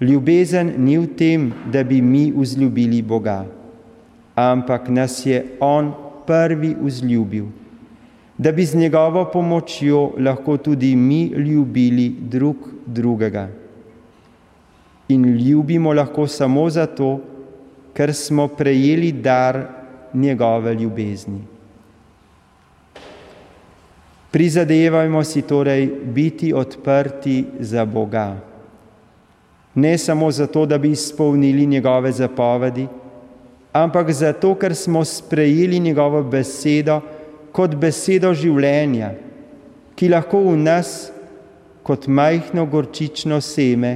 Ljubezen 0.00 0.72
ni 0.78 0.98
v 0.98 1.06
tem, 1.16 1.52
da 1.72 1.84
bi 1.84 2.02
mi 2.02 2.32
vzljubili 2.36 3.02
Boga 3.02 3.44
ampak 4.34 4.88
nas 4.90 5.26
je 5.26 5.56
On 5.60 5.94
prvi 6.26 6.74
vzljubil, 6.80 7.46
da 8.38 8.52
bi 8.52 8.64
z 8.64 8.74
njegovo 8.76 9.24
pomočjo 9.32 10.12
lahko 10.18 10.56
tudi 10.56 10.96
mi 10.96 11.24
ljubili 11.26 12.08
drug 12.20 12.56
drugega. 12.86 13.48
In 15.08 15.24
ljubimo 15.24 15.92
lahko 15.92 16.26
samo 16.26 16.70
zato, 16.70 17.20
ker 17.94 18.14
smo 18.14 18.48
prejeli 18.48 19.12
dar 19.12 19.66
njegove 20.14 20.74
ljubezni. 20.74 21.40
Prizadevajmo 24.30 25.24
si 25.24 25.42
torej 25.42 25.86
biti 26.04 26.52
odprti 26.52 27.44
za 27.60 27.84
Boga. 27.84 28.36
Ne 29.74 29.98
samo 29.98 30.30
zato, 30.30 30.66
da 30.66 30.78
bi 30.78 30.90
izpolnili 30.90 31.66
njegove 31.66 32.12
zapovedi, 32.12 32.86
ampak 33.72 34.10
zato, 34.10 34.54
ker 34.54 34.74
smo 34.74 35.04
sprejeli 35.04 35.80
njegovo 35.80 36.22
besedo 36.22 37.00
kot 37.54 37.76
besedo 37.78 38.32
življenja, 38.34 39.12
ki 39.94 40.10
lahko 40.10 40.40
v 40.48 40.56
nas, 40.58 41.12
kot 41.86 42.08
majhno 42.10 42.64
gorčično 42.66 43.38
seme, 43.44 43.94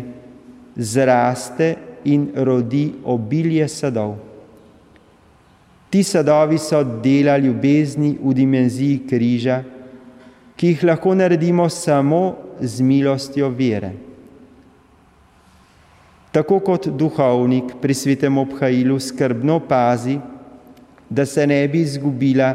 zraste 0.79 1.73
in 2.07 2.29
rodi 2.47 2.93
obilje 3.03 3.67
sadov. 3.73 4.15
Ti 5.91 6.05
sadovi 6.05 6.59
so 6.61 6.85
dela 7.03 7.39
ljubezni 7.41 8.13
v 8.21 8.35
dimenziji 8.37 9.01
križa, 9.09 9.63
ki 10.59 10.75
jih 10.75 10.85
lahko 10.85 11.15
naredimo 11.17 11.67
samo 11.73 12.23
z 12.61 12.85
milostjo 12.85 13.49
vere. 13.51 13.95
Tako 16.35 16.61
kot 16.61 16.91
duhovnik 16.93 17.79
pri 17.81 17.95
svetem 17.97 18.39
obhajilu 18.39 18.99
skrbno 19.01 19.59
pazi, 19.67 20.19
da 21.11 21.25
se 21.27 21.47
ne 21.47 21.63
bi 21.69 21.81
izgubila 21.81 22.53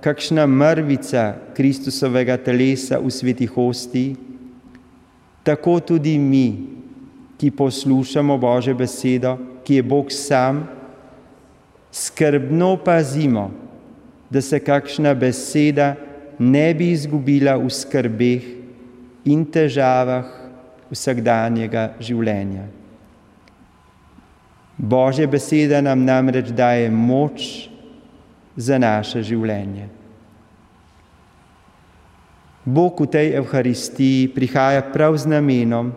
kakšna 0.00 0.46
mrvica 0.46 1.34
Kristusovega 1.56 2.36
telesa 2.40 2.98
v 2.98 3.10
svetih 3.12 3.50
hosti, 3.52 4.16
tako 5.44 5.80
tudi 5.80 6.18
mi, 6.18 6.78
ki 7.40 7.50
poslušamo 7.50 8.36
Božjo 8.38 8.74
besedo, 8.76 9.36
ki 9.64 9.80
je 9.80 9.82
Bog 9.82 10.12
sam, 10.12 10.68
skrbno 11.92 12.76
pazimo, 12.84 13.50
da 14.30 14.40
se 14.40 14.60
kakšna 14.60 15.14
beseda 15.14 15.94
ne 16.38 16.74
bi 16.74 16.90
izgubila 16.92 17.56
v 17.56 17.70
skrbeh 17.70 18.44
in 19.24 19.44
težavah 19.44 20.28
vsakdanjega 20.90 21.94
življenja. 22.00 22.68
Božja 24.80 25.28
beseda 25.28 25.82
nam 25.84 26.06
namreč 26.06 26.52
daje 26.56 26.88
moč 26.90 27.69
za 28.60 28.78
naše 28.78 29.22
življenje. 29.24 29.88
Bog 32.64 33.00
v 33.00 33.08
tej 33.08 33.32
Evharistiji 33.40 34.28
prihaja 34.34 34.84
prav 34.92 35.16
z 35.16 35.32
namenom, 35.32 35.92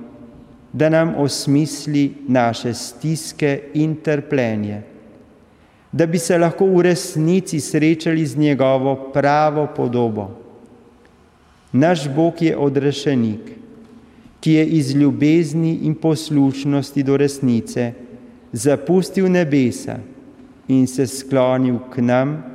da 0.73 0.89
nam 0.89 1.13
osmisli 1.21 2.23
naše 2.28 2.71
stiske 2.73 3.76
in 3.78 3.97
trpljenje, 4.02 4.80
da 5.91 6.08
bi 6.10 6.17
se 6.17 6.38
lahko 6.39 6.65
v 6.65 6.88
resnici 6.88 7.60
srečali 7.62 8.26
z 8.26 8.38
njegovo 8.38 9.12
pravo 9.13 9.67
podobo. 9.76 10.32
Naš 11.73 12.08
Bog 12.10 12.41
je 12.41 12.56
odrešenik, 12.58 13.52
ki 14.41 14.52
je 14.54 14.65
iz 14.65 14.95
ljubezni 14.95 15.86
in 15.86 15.93
poslušnosti 15.95 17.04
do 17.04 17.17
resnice 17.17 17.91
zapustil 18.52 19.30
nebesa 19.30 19.97
in 20.67 20.88
se 20.88 21.08
sklonil 21.08 21.80
k 21.91 22.02
nam, 22.02 22.52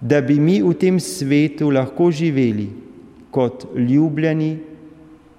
da 0.00 0.20
bi 0.20 0.40
mi 0.40 0.60
v 0.62 0.74
tem 0.74 1.00
svetu 1.00 1.70
lahko 1.70 2.10
živeli 2.10 2.68
kot 3.30 3.66
ljubljeni 3.76 4.58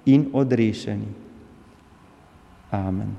in 0.06 0.26
odrešeni. 0.32 1.08
Amen. 2.70 3.16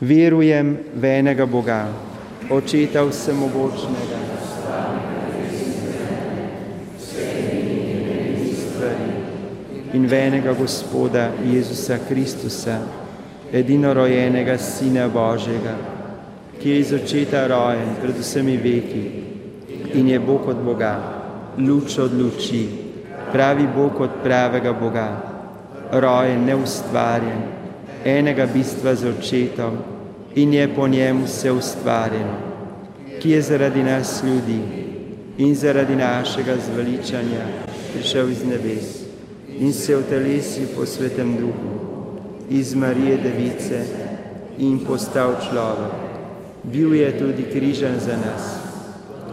Verujem 0.00 0.76
v 0.94 1.04
enega 1.04 1.46
Boga, 1.46 1.88
očeta 2.50 3.04
vsemogočnega. 3.08 4.24
in 9.94 10.06
venega 10.06 10.52
Gospoda 10.52 11.30
Jezusa 11.46 11.98
Kristusa, 12.08 12.80
edinorojenega 13.52 14.58
Sina 14.58 15.08
Božjega, 15.08 15.93
ki 16.64 16.70
je 16.70 16.78
iz 16.80 16.92
očeta 16.92 17.46
rojen 17.46 17.90
pred 18.00 18.16
vsemi 18.16 18.56
veki 18.56 19.02
in 20.00 20.06
je 20.08 20.18
Bog 20.18 20.46
od 20.48 20.62
Boga, 20.64 20.94
luč 21.58 21.98
od 21.98 22.14
luči, 22.16 22.68
pravi 23.32 23.66
Bog 23.74 24.00
od 24.00 24.10
pravega 24.22 24.72
Boga, 24.72 25.08
rojen, 25.92 26.44
neustvarjen, 26.44 27.42
enega 28.04 28.46
bistva 28.46 28.94
z 28.94 29.12
očetom 29.12 29.76
in 30.34 30.54
je 30.54 30.64
po 30.74 30.88
njemu 30.88 31.24
vse 31.24 31.52
ustvarjeno, 31.52 32.38
ki 33.20 33.30
je 33.30 33.42
zaradi 33.42 33.82
nas 33.82 34.22
ljudi 34.24 34.60
in 35.38 35.54
zaradi 35.54 35.96
našega 35.96 36.56
zveličanja 36.64 37.44
prišel 37.92 38.30
iz 38.30 38.40
nebes 38.44 38.88
in 39.58 39.72
se 39.72 40.00
vtelesil 40.00 40.72
po 40.76 40.86
svetem 40.86 41.36
duhu 41.36 41.76
iz 42.50 42.74
Marije 42.74 43.20
Device 43.20 43.84
in 44.58 44.80
postal 44.80 45.36
človek. 45.50 46.03
Bil 46.72 46.94
je 46.94 47.18
tudi 47.18 47.44
križan 47.52 48.00
za 48.00 48.16
nas. 48.16 48.58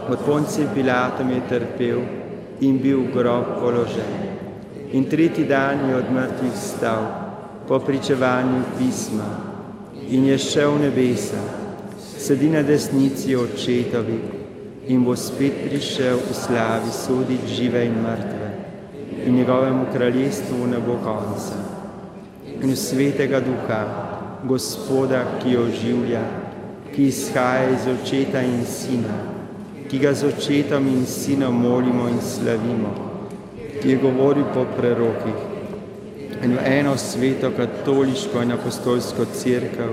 Od 0.08 0.18
Poncija 0.26 0.66
Pilatom 0.74 1.30
je 1.30 1.40
trpel 1.48 2.00
in 2.60 2.78
bil 2.78 3.00
v 3.00 3.12
grob 3.14 3.44
položen. 3.60 4.12
In 4.92 5.04
tretji 5.04 5.44
dan 5.44 5.88
je 5.88 5.96
od 5.96 6.12
mrtvih 6.12 6.52
stal 6.52 7.06
po 7.68 7.78
pričevanju 7.78 8.62
pisma 8.78 9.30
in 10.08 10.26
je 10.26 10.38
šel 10.38 10.74
v 10.76 10.80
nebesa, 10.82 11.40
sedi 12.18 12.50
na 12.50 12.62
desnici 12.62 13.36
očetovi 13.36 14.18
in 14.86 15.04
bo 15.04 15.16
spet 15.16 15.64
prišel 15.64 16.18
v 16.18 16.34
slavi 16.34 16.92
soditi 16.92 17.54
žive 17.54 17.86
in 17.86 17.96
mrtve 18.02 18.50
in 19.26 19.34
njegovemu 19.34 19.86
kraljestvu 19.92 20.66
ne 20.66 20.78
bo 20.78 20.98
konca. 21.04 21.56
In 22.62 22.76
svetega 22.76 23.40
duha, 23.40 23.82
gospoda, 24.44 25.24
ki 25.42 25.56
oživlja, 25.56 26.41
ki 26.94 27.08
izhaja 27.08 27.70
iz 27.70 27.86
očeta 27.86 28.42
in 28.42 28.64
sina, 28.66 29.16
ki 29.88 29.98
ga 29.98 30.12
z 30.14 30.28
očetom 30.28 30.86
in 30.88 31.06
sinom 31.06 31.60
molimo 31.60 32.08
in 32.08 32.20
slavimo, 32.20 32.92
ki 33.80 33.90
je 33.90 33.96
govoril 33.96 34.44
po 34.54 34.66
prerokih 34.76 35.52
in 36.42 36.56
v 36.56 36.64
eno 36.64 36.96
sveto 36.98 37.50
katoliško 37.56 38.42
in 38.42 38.52
apostolsko 38.52 39.24
crkvo 39.24 39.88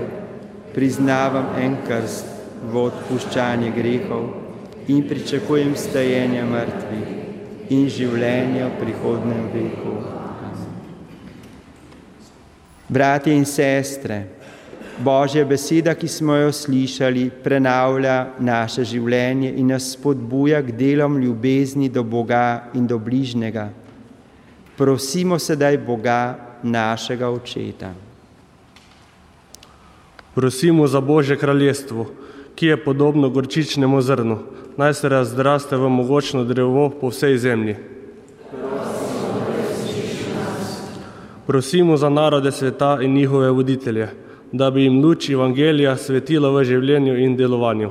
priznavam 0.74 1.54
en 1.58 1.76
krst 1.86 2.26
v 2.72 2.84
odpuščanje 2.90 3.70
grehov 3.74 4.26
in 4.90 5.02
pričakujem 5.08 5.74
stajenja 5.78 6.44
mrtvih 6.46 7.70
in 7.70 7.86
življenja 7.90 8.66
v 8.66 8.78
prihodnem 8.80 9.46
veku. 9.54 9.94
Bratje 12.90 13.36
in 13.38 13.46
sestre, 13.46 14.24
Božja 15.00 15.44
beseda, 15.44 15.94
ki 15.94 16.08
smo 16.08 16.34
jo 16.36 16.52
slišali, 16.52 17.30
prenavlja 17.44 18.36
naše 18.38 18.84
življenje 18.84 19.54
in 19.56 19.72
nas 19.72 19.92
spodbuja 19.94 20.60
k 20.62 20.76
delom 20.76 21.16
ljubezni 21.18 21.88
do 21.88 22.04
Boga 22.04 22.70
in 22.74 22.86
do 22.86 22.98
bližnjega. 22.98 23.70
Prosimo 24.76 25.38
sedaj 25.38 25.78
Boga, 25.78 26.36
našega 26.62 27.28
Očeta. 27.32 27.94
Prosimo 30.34 30.86
za 30.86 31.00
Božje 31.00 31.36
kraljestvo, 31.36 32.06
ki 32.54 32.66
je 32.66 32.84
podobno 32.84 33.30
gorčičnemu 33.30 34.00
zrnu, 34.02 34.38
naj 34.76 34.94
se 34.94 35.08
razdraste 35.08 35.76
v 35.76 35.88
mogočno 35.88 36.44
drevo 36.44 36.90
po 36.90 37.08
vsej 37.08 37.38
zemlji. 37.38 37.76
Prosimo 41.46 41.96
za 41.96 42.08
narode 42.08 42.52
sveta 42.52 42.98
in 43.02 43.14
njihove 43.14 43.50
voditelje, 43.50 44.08
da 44.52 44.70
bi 44.70 44.82
jim 44.82 45.00
luč 45.04 45.30
Evangelija 45.30 45.96
svetila 45.96 46.50
v 46.50 46.64
življenju 46.64 47.16
in 47.22 47.36
delovanju. 47.36 47.90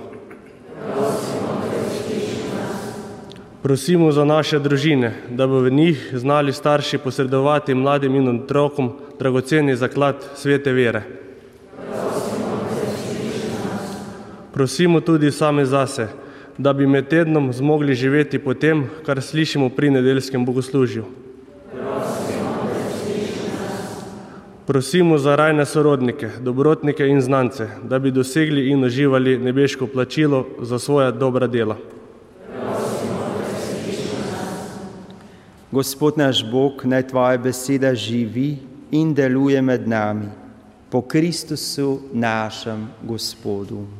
Prosimo 3.63 4.11
za 4.11 4.25
naše 4.25 4.59
družine, 4.59 5.13
da 5.29 5.47
bi 5.47 5.59
v 5.65 5.71
njih 5.71 6.09
znali 6.13 6.53
starši 6.53 6.97
posredovati 6.97 7.75
mladim 7.75 8.15
in 8.15 8.29
otrokom 8.29 8.93
dragoceni 9.19 9.75
zaklad 9.75 10.23
svete 10.35 10.71
vere. 10.71 11.01
Prosimo 14.53 15.01
tudi 15.01 15.31
sami 15.31 15.65
zase, 15.65 16.07
da 16.57 16.73
bi 16.73 16.87
med 16.87 17.07
tednom 17.07 17.53
zmogli 17.53 17.95
živeti 17.95 18.39
po 18.39 18.53
tem, 18.53 18.87
kar 19.05 19.21
slišimo 19.21 19.69
pri 19.69 19.91
nedeljskem 19.91 20.45
bogoslužju. 20.45 21.05
Prosimo 24.69 25.17
za 25.17 25.35
rajne 25.35 25.65
sorodnike, 25.65 26.29
dobrotnike 26.41 27.07
in 27.07 27.21
znance, 27.21 27.67
da 27.83 27.99
bi 27.99 28.11
dosegli 28.11 28.69
in 28.69 28.83
uživali 28.83 29.37
nebeško 29.37 29.87
plačilo 29.87 30.45
za 30.61 30.79
svoja 30.79 31.11
dobra 31.11 31.47
dela. 31.47 31.77
Gospod 35.71 36.17
naš 36.17 36.51
Bog, 36.51 36.85
naj 36.85 37.07
Tvoja 37.07 37.37
beseda 37.37 37.95
živi 37.95 38.57
in 38.91 39.13
deluje 39.13 39.61
med 39.61 39.87
nami, 39.87 40.29
po 40.89 41.01
Kristusu 41.01 41.99
našem 42.13 42.87
Gospodu. 43.03 43.98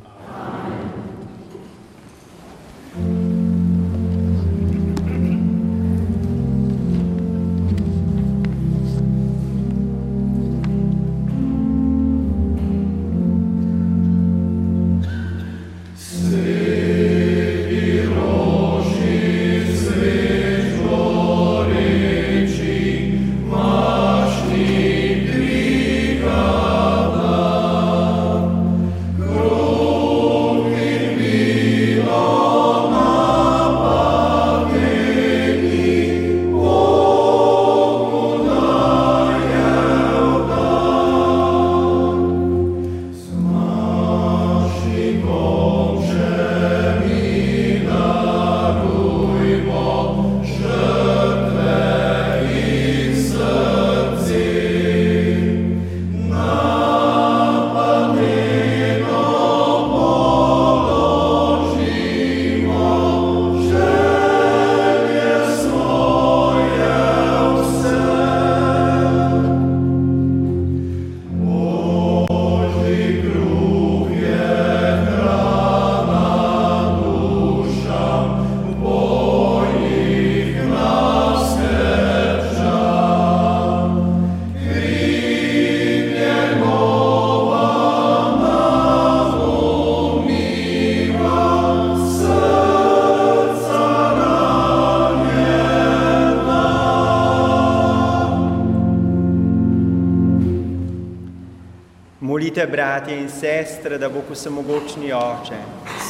Sestre, 103.80 103.98
da 103.98 104.08
bo 104.08 104.20
vsemogočni 104.30 105.12
oče 105.12 105.58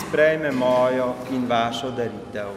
sprejme 0.00 0.50
mojo 0.52 1.14
in 1.30 1.46
vašo 1.48 1.90
daritev. 1.90 2.50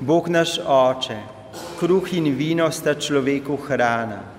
Bog 0.00 0.28
naš 0.28 0.58
oče, 0.58 1.16
kruh 1.78 2.12
in 2.12 2.34
vino 2.36 2.70
sta 2.70 2.94
človeku 2.94 3.56
hrana. 3.56 4.31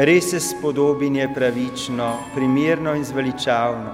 Res 0.00 0.30
se 0.30 0.38
spodobin 0.40 1.16
je 1.16 1.26
pravično, 1.34 2.06
primerno 2.34 2.94
in 2.96 3.02
zveličavno, 3.04 3.90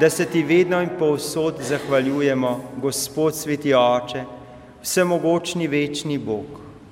da 0.00 0.08
se 0.10 0.24
ti 0.24 0.42
vedno 0.42 0.78
in 0.80 0.88
povsod 0.98 1.58
zahvaljujemo, 1.60 2.70
Gospod 2.80 3.36
sveti 3.36 3.74
Oče, 3.74 4.22
vsemogočni 4.82 5.68
večni 5.68 6.16
Bog, 6.18 6.46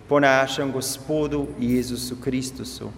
po 0.09 0.21
našem 0.21 0.73
Gospodu 0.73 1.47
Jezusu 1.61 2.17
Kristusu. 2.25 2.91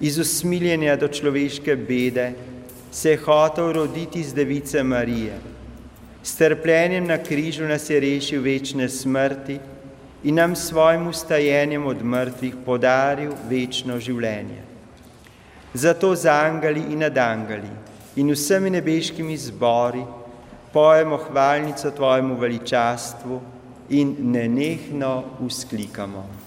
Iz 0.00 0.18
usmiljenja 0.18 0.96
do 0.96 1.08
človeške 1.08 1.76
bede 1.76 2.32
se 2.92 3.10
je 3.10 3.22
hotel 3.26 3.72
roditi 3.72 4.22
z 4.22 4.34
device 4.34 4.82
Marije. 4.82 5.38
S 6.22 6.36
trpljenjem 6.36 7.06
na 7.06 7.18
križu 7.18 7.64
nas 7.64 7.90
je 7.90 8.00
rešil 8.00 8.42
večne 8.42 8.88
smrti 8.88 9.58
in 10.24 10.34
nam 10.34 10.56
svojim 10.56 11.06
ustajenjem 11.06 11.86
od 11.86 12.04
mrtvih 12.04 12.54
podaril 12.66 13.32
večno 13.48 13.98
življenje. 14.00 14.62
Zato 15.74 16.14
z 16.14 16.30
angeli 16.30 16.80
in 16.92 17.02
nadangali 17.04 17.70
in 18.16 18.30
vsemi 18.32 18.70
nebeškimi 18.70 19.36
zbori 19.36 20.04
pojemo 20.72 21.16
hvalnico 21.16 21.90
Tvojemu 21.90 22.36
veličastvu 22.36 23.40
in 23.90 24.16
nenehno 24.32 25.24
usklikamo. 25.40 26.43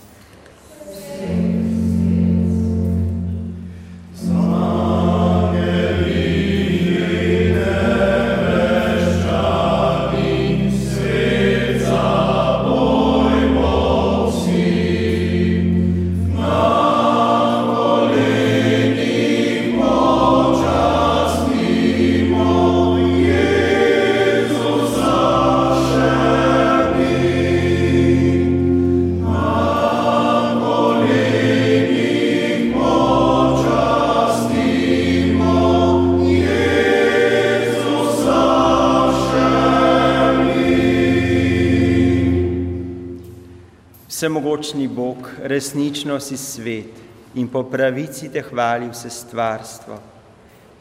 Vsemogočni 44.18 44.88
Bog, 44.88 45.30
resnično 45.44 46.20
si 46.20 46.38
svet 46.38 46.90
in 47.36 47.48
po 47.48 47.62
pravici 47.70 48.32
te 48.34 48.42
hvali 48.42 48.88
vse 48.90 49.12
stvarstvo, 49.14 50.00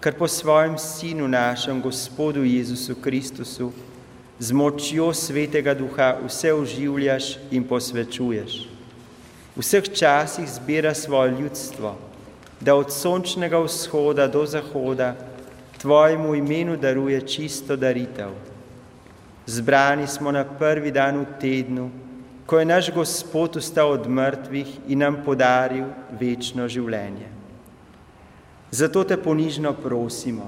kar 0.01 0.15
po 0.17 0.29
svojem 0.29 0.79
Sinu 0.79 1.29
našem, 1.29 1.83
Gospodu 1.83 2.45
Jezusu 2.45 2.95
Kristusu, 2.95 3.73
z 4.39 4.53
močjo 4.57 5.11
svetega 5.13 5.75
duha 5.77 6.15
vse 6.25 6.55
oživljaš 6.55 7.27
in 7.51 7.69
posvečuješ. 7.69 8.57
V 9.53 9.61
vseh 9.61 9.93
časih 9.93 10.49
zbira 10.49 10.95
svoje 10.95 11.37
ljudstvo, 11.37 11.93
da 12.61 12.75
od 12.75 12.89
sončnega 12.89 13.61
vzhoda 13.61 14.31
do 14.33 14.47
zahoda 14.47 15.13
tvojemu 15.77 16.35
imenu 16.35 16.77
daruje 16.81 17.21
čisto 17.29 17.77
daritev. 17.77 18.33
Zbrani 19.47 20.07
smo 20.07 20.33
na 20.33 20.45
prvi 20.45 20.91
dan 20.91 21.21
v 21.21 21.27
tednu, 21.41 21.91
ko 22.47 22.59
je 22.59 22.65
naš 22.65 22.93
Gospod 22.95 23.57
ustal 23.57 23.91
od 23.91 24.09
mrtvih 24.09 24.67
in 24.89 24.99
nam 24.99 25.23
podaril 25.25 25.87
večno 26.21 26.69
življenje. 26.69 27.29
Zato 28.71 29.05
te 29.05 29.17
ponižno 29.17 29.73
prosimo, 29.73 30.47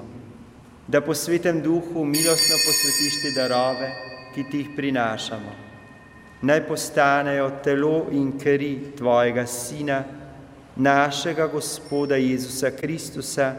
da 0.87 1.01
po 1.01 1.13
svetem 1.13 1.61
duhu 1.61 2.05
milostno 2.05 2.55
posvetiš 2.65 3.17
te 3.23 3.31
darove, 3.35 3.89
ki 4.35 4.45
ti 4.51 4.61
jih 4.63 4.69
prinašamo. 4.75 5.51
Naj 6.41 6.61
postanejo 6.67 7.49
telo 7.63 8.07
in 8.11 8.31
kri 8.39 8.93
Tvojega 8.97 9.45
Sina, 9.45 10.03
našega 10.75 11.47
Gospoda 11.47 12.15
Jezusa 12.15 12.71
Kristusa, 12.71 13.53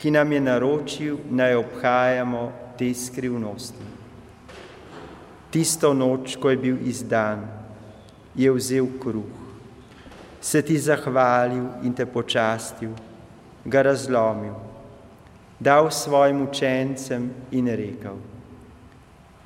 ki 0.00 0.10
nam 0.10 0.32
je 0.32 0.40
naročil, 0.40 1.18
naj 1.30 1.54
obhajamo 1.60 2.46
te 2.78 2.88
skrivnosti. 2.94 3.92
Tisto 5.50 5.92
noč, 5.94 6.36
ko 6.40 6.50
je 6.50 6.56
bil 6.56 6.80
izdan, 6.88 7.63
je 8.34 8.52
vzel 8.52 8.86
kruh, 9.00 9.32
se 10.40 10.62
ti 10.62 10.78
zahvalil 10.78 11.66
in 11.82 11.94
te 11.94 12.06
počastil, 12.06 12.90
ga 13.64 13.82
razlomil, 13.82 14.54
dal 15.60 15.90
svojim 15.90 16.42
učencem 16.42 17.30
in 17.50 17.66
rekel: 17.66 18.16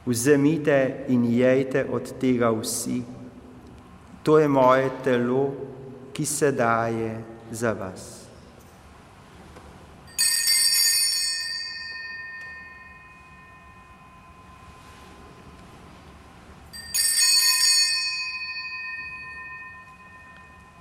Vzemite 0.07 1.05
in 1.09 1.25
jejte 1.25 1.85
od 1.85 2.13
tega 2.19 2.51
vsi, 2.51 3.03
to 4.23 4.39
je 4.39 4.49
moje 4.49 4.91
telo, 5.05 5.53
ki 6.13 6.27
se 6.27 6.53
daje 6.53 7.21
za 7.51 7.73
vas. 7.73 8.18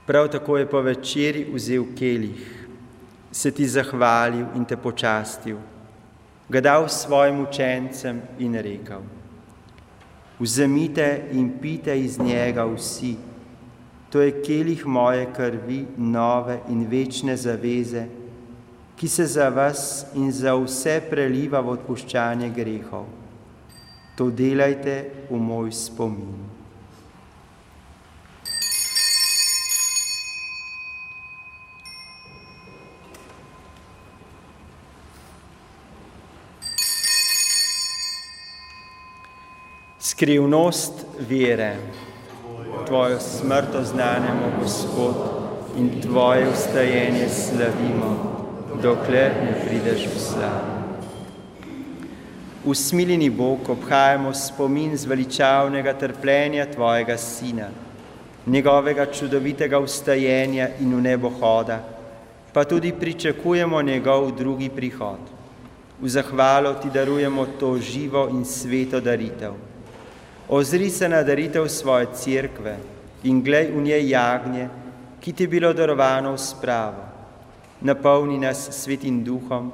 Prav 0.07 0.27
tako 0.27 0.57
je 0.57 0.69
po 0.69 0.81
večeri 0.81 1.47
vzel 1.53 1.83
kelih, 1.97 2.67
se 3.31 3.51
ti 3.51 3.67
zahvalil 3.67 4.45
in 4.55 4.65
te 4.65 4.77
počastil, 4.77 5.57
ga 6.49 6.61
dal 6.61 6.87
svojim 6.87 7.41
učencem 7.43 8.21
in 8.39 8.55
rekel: 8.55 9.01
Vzemite 10.39 11.27
in 11.31 11.51
pite 11.61 11.99
iz 11.99 12.19
njega 12.19 12.63
vsi, 12.65 13.15
to 14.09 14.21
je 14.21 14.41
kelih 14.43 14.85
moje 14.85 15.27
krvi, 15.35 15.85
nove 15.97 16.59
in 16.69 16.87
večne 16.87 17.35
zaveze, 17.37 18.05
ki 18.95 19.07
se 19.07 19.25
za 19.25 19.49
vas 19.49 20.05
in 20.15 20.31
za 20.31 20.55
vse 20.55 21.01
preliva 21.09 21.59
v 21.59 21.75
odpuščanje 21.75 22.49
grehov. 22.55 23.05
To 24.15 24.31
delajte 24.31 25.27
v 25.29 25.37
moj 25.37 25.71
spomin. 25.71 26.56
Skrivnost 40.17 41.05
vere, 41.29 41.75
Tvojo 42.87 43.19
smrt 43.19 43.75
oznanjamo, 43.75 44.47
Gospod, 44.61 45.15
in 45.77 46.01
Tvoje 46.01 46.47
ustajenje 46.49 47.27
slavimo, 47.29 48.09
dokler 48.81 49.31
ne 49.43 49.53
prideš 49.61 50.07
v 50.07 50.19
slavo. 50.19 50.73
Usmiljeni 52.65 53.29
Bog, 53.29 53.69
obhajamo 53.69 54.33
spomin 54.33 54.97
zveličavnega 54.97 55.93
trpljenja 55.93 56.65
Tvojega 56.65 57.17
Sina, 57.17 57.69
njegovega 58.45 59.05
čudovitega 59.05 59.79
ustajenja 59.79 60.69
in 60.79 60.95
v 60.95 61.01
nebo 61.01 61.29
hoda, 61.29 61.77
pa 62.53 62.63
tudi 62.63 62.91
pričakujemo 62.91 63.81
njegov 63.81 64.31
drugi 64.31 64.69
prihod. 64.69 65.21
V 66.01 66.09
zahvalo 66.09 66.73
Ti 66.73 66.89
darujemo 66.89 67.45
to 67.59 67.77
živo 67.77 68.29
in 68.33 68.45
sveto 68.45 68.99
daritev. 68.99 69.76
Ozri 70.49 70.89
se 70.89 71.09
na 71.09 71.23
daritev 71.23 71.67
svoje 71.67 72.07
cerkve 72.15 72.77
in 73.23 73.41
glej 73.43 73.67
v 73.67 73.81
njej 73.83 74.09
jagnje, 74.09 74.69
ki 75.19 75.33
ti 75.33 75.43
je 75.43 75.47
bilo 75.47 75.73
darovano 75.73 76.31
v 76.31 76.39
spravo. 76.39 77.03
Napolni 77.81 78.39
nas 78.39 78.69
svetim 78.71 79.23
duhom, 79.23 79.71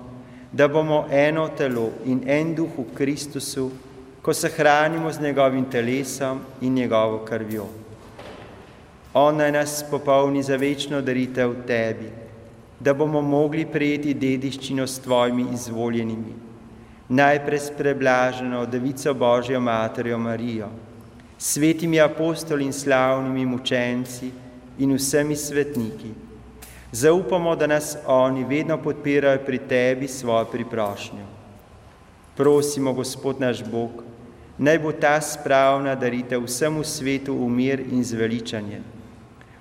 da 0.51 0.67
bomo 0.67 1.05
eno 1.11 1.47
telo 1.53 1.91
in 2.05 2.24
en 2.26 2.55
duh 2.55 2.74
v 2.78 2.89
Kristusu, 2.97 3.69
ko 4.21 4.34
se 4.34 4.49
hranimo 4.49 5.11
z 5.11 5.21
njegovim 5.21 5.65
telesom 5.69 6.39
in 6.61 6.74
njegovo 6.74 7.21
krvjo. 7.26 7.67
On 9.13 9.38
naj 9.38 9.51
nas 9.51 9.86
popolni 9.91 10.43
za 10.43 10.55
večno 10.55 11.01
daritev 11.01 11.53
tebi, 11.67 12.09
da 12.80 12.93
bomo 12.93 13.21
mogli 13.21 13.65
prejeti 13.65 14.13
dediščino 14.13 14.88
s 14.88 14.99
tvojimi 14.99 15.45
izvoljenimi 15.53 16.42
najprej 17.14 17.59
s 17.59 17.72
preblaženo 17.78 18.66
Devico 18.66 19.14
Božjo 19.14 19.59
Materjo 19.59 20.18
Marijo, 20.18 20.70
svetimi 21.38 21.99
apostoli 22.01 22.66
in 22.66 22.74
slavnimi 22.74 23.45
mučenci 23.45 24.32
in 24.80 24.95
vsemi 24.95 25.36
svetniki. 25.36 26.14
Zaupamo, 26.91 27.55
da 27.55 27.68
nas 27.68 27.97
oni 28.05 28.43
vedno 28.43 28.78
podpirajo 28.78 29.39
pri 29.45 29.59
tebi 29.59 30.07
svojo 30.07 30.45
priprošnjo. 30.45 31.26
Prosimo, 32.38 32.93
Gospod 32.93 33.41
naš 33.41 33.64
Bog, 33.66 34.03
naj 34.57 34.80
bo 34.80 34.91
ta 34.91 35.22
spravna 35.22 35.95
daritev 35.95 36.45
vsemu 36.45 36.84
svetu 36.84 37.36
v 37.38 37.49
mir 37.49 37.80
in 37.91 38.03
zveličanje. 38.03 38.82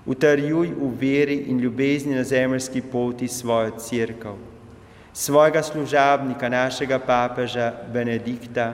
Utrjuj 0.07 0.73
v 0.73 0.89
veri 1.01 1.37
in 1.49 1.61
ljubezni 1.61 2.15
na 2.15 2.25
zemljski 2.25 2.83
poti 2.83 3.29
svojo 3.29 3.71
crkvo, 3.79 4.37
svojega 5.13 5.63
služabnika, 5.63 6.49
našega 6.49 6.99
papeža 6.99 7.73
Benedikta, 7.93 8.73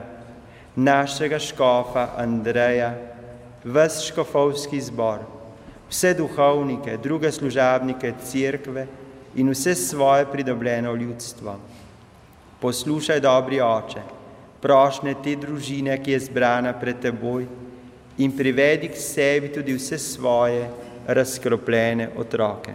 našega 0.75 1.39
škofa 1.39 2.07
Andreja, 2.17 2.93
ves 3.63 4.01
škofovski 4.07 4.81
zbor, 4.81 5.19
vse 5.89 6.13
duhovnike, 6.13 6.97
druge 6.97 7.31
služabnike 7.31 8.13
crkve 8.23 8.87
in 9.35 9.49
vse 9.49 9.75
svoje 9.75 10.25
pridobljeno 10.25 10.95
ljudstvo. 10.95 11.55
Poslušaj, 12.59 13.19
dobri 13.19 13.61
oče, 13.61 14.01
prošnje 14.61 15.15
te 15.23 15.35
družine, 15.35 15.95
ki 16.03 16.11
je 16.11 16.19
zbrana 16.19 16.73
pred 16.73 16.99
teboj, 16.99 17.47
in 18.19 18.31
privedi 18.35 18.89
k 18.91 18.99
sebi 18.99 19.51
tudi 19.51 19.73
vse 19.73 19.97
svoje 19.97 20.69
razkropljene 21.07 22.09
otroke. 22.17 22.73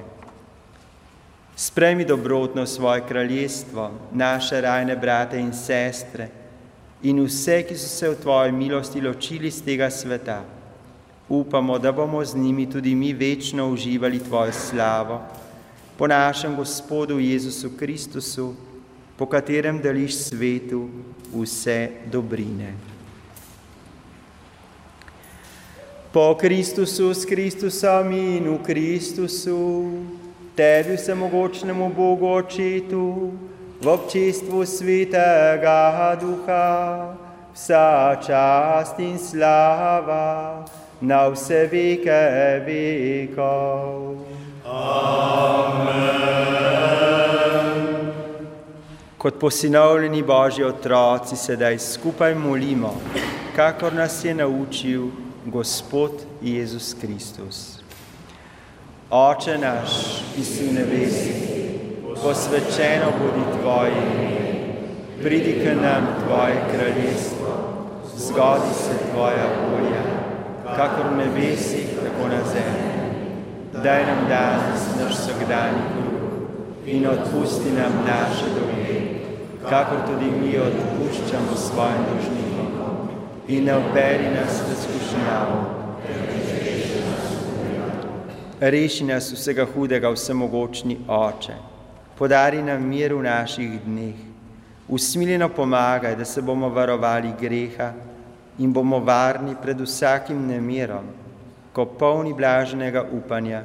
Spremi 1.57 2.05
dobrotno 2.05 2.67
svoje 2.67 3.03
kraljestvo, 3.09 3.91
naše 4.13 4.61
rajne 4.61 4.97
brate 4.97 5.39
in 5.39 5.53
sestre 5.53 6.29
in 7.03 7.21
vse, 7.25 7.63
ki 7.63 7.77
so 7.77 7.89
se 7.89 8.09
v 8.09 8.17
tvoji 8.17 8.53
milosti 8.53 9.01
ločili 9.01 9.51
z 9.51 9.63
tega 9.63 9.91
sveta. 9.91 10.41
Upamo, 11.29 11.79
da 11.79 11.93
bomo 11.93 12.25
z 12.25 12.37
njimi 12.37 12.71
tudi 12.71 12.95
mi 12.95 13.13
večno 13.13 13.69
uživali 13.69 14.19
tvojo 14.19 14.53
slavo, 14.53 15.21
po 15.97 16.07
našem 16.07 16.57
Gospodu 16.57 17.19
Jezusu 17.19 17.71
Kristusu, 17.79 18.55
po 19.17 19.27
katerem 19.27 19.79
deliš 19.79 20.17
svetu 20.17 20.89
vse 21.35 21.89
dobrine. 22.11 22.75
Po 26.13 26.35
Kristusu, 26.41 27.15
s 27.15 27.25
Kristusom 27.25 28.13
in 28.13 28.49
v 28.49 28.59
Kristusu, 28.65 29.91
tebi 30.57 30.97
vsemogočnemu 30.97 31.91
Bogu 31.97 32.27
očetu, 32.27 33.33
v 33.83 33.89
občestvu 33.89 34.67
svetega 34.67 36.17
duha, 36.21 37.15
vsa 37.55 38.17
čast 38.27 38.99
in 38.99 39.19
slava 39.19 40.65
na 41.01 41.29
vse 41.29 41.69
veke 41.69 42.23
vekov. 42.67 44.17
Amen. 44.67 46.15
Kot 49.19 49.41
posinovljeni 49.41 50.23
Božji 50.23 50.65
otroci 50.65 51.37
sedaj 51.37 51.79
skupaj 51.79 52.35
molimo, 52.35 52.95
kakor 53.57 53.93
nas 53.95 54.25
je 54.25 54.35
naučil 54.35 55.09
Gospod 55.47 56.13
Jezus 56.43 56.95
Kristus. 57.01 57.84
Oče 59.11 59.59
naš, 59.59 60.25
ki 60.35 60.43
si 60.45 60.65
v 60.65 60.73
nebesi, 60.81 61.33
posvečeno 62.23 63.13
bodi 63.21 63.45
Tvoje 63.61 63.93
ime, 63.93 64.31
pridi 65.23 65.61
k 65.61 65.75
nam 65.77 66.07
Tvoje 66.25 66.57
kraljestvo, 66.73 67.53
zgodi 68.17 68.73
se 68.73 68.97
Tvoja 69.13 69.45
volja, 69.61 70.05
kakor 70.65 71.13
v 71.13 71.17
nebesi, 71.17 71.85
tako 72.01 72.29
na 72.29 72.41
zemlji. 72.49 72.95
Daj 73.85 74.07
nam 74.07 74.25
danes 74.29 74.89
naš 74.97 75.13
vsakdanji 75.13 75.85
kruh 75.93 76.87
in 76.87 77.07
odpusti 77.07 77.77
nam 77.77 77.93
naše 78.09 78.49
dolge, 78.57 79.01
kakor 79.69 80.01
tudi 80.09 80.33
mi 80.33 80.57
odpuščamo 80.59 81.57
svojim 81.57 82.05
dolžnikom 82.09 83.09
in 83.49 83.65
ne 83.65 83.77
operi 83.77 84.33
nas 84.33 84.63
v 84.65 84.83
skušnjavo. 84.83 85.84
Reši 88.61 89.05
nas 89.05 89.33
vsega 89.33 89.67
hudega, 89.75 90.11
vsemogočni 90.11 90.99
Oče. 91.09 91.55
Podari 92.19 92.63
nam 92.63 92.87
mir 92.87 93.15
v 93.15 93.23
naših 93.23 93.81
dneh. 93.83 94.15
Usmiljeno 94.89 95.49
pomagaj, 95.49 96.17
da 96.17 96.25
se 96.25 96.43
bomo 96.43 96.69
varovali 96.69 97.33
greha 97.41 97.93
in 98.59 98.73
bomo 98.73 98.99
varni 98.99 99.57
pred 99.63 99.81
vsakim 99.81 100.47
nemirom, 100.47 101.07
ko 101.73 101.85
polni 101.85 102.33
blaženega 102.33 103.03
upanja 103.13 103.65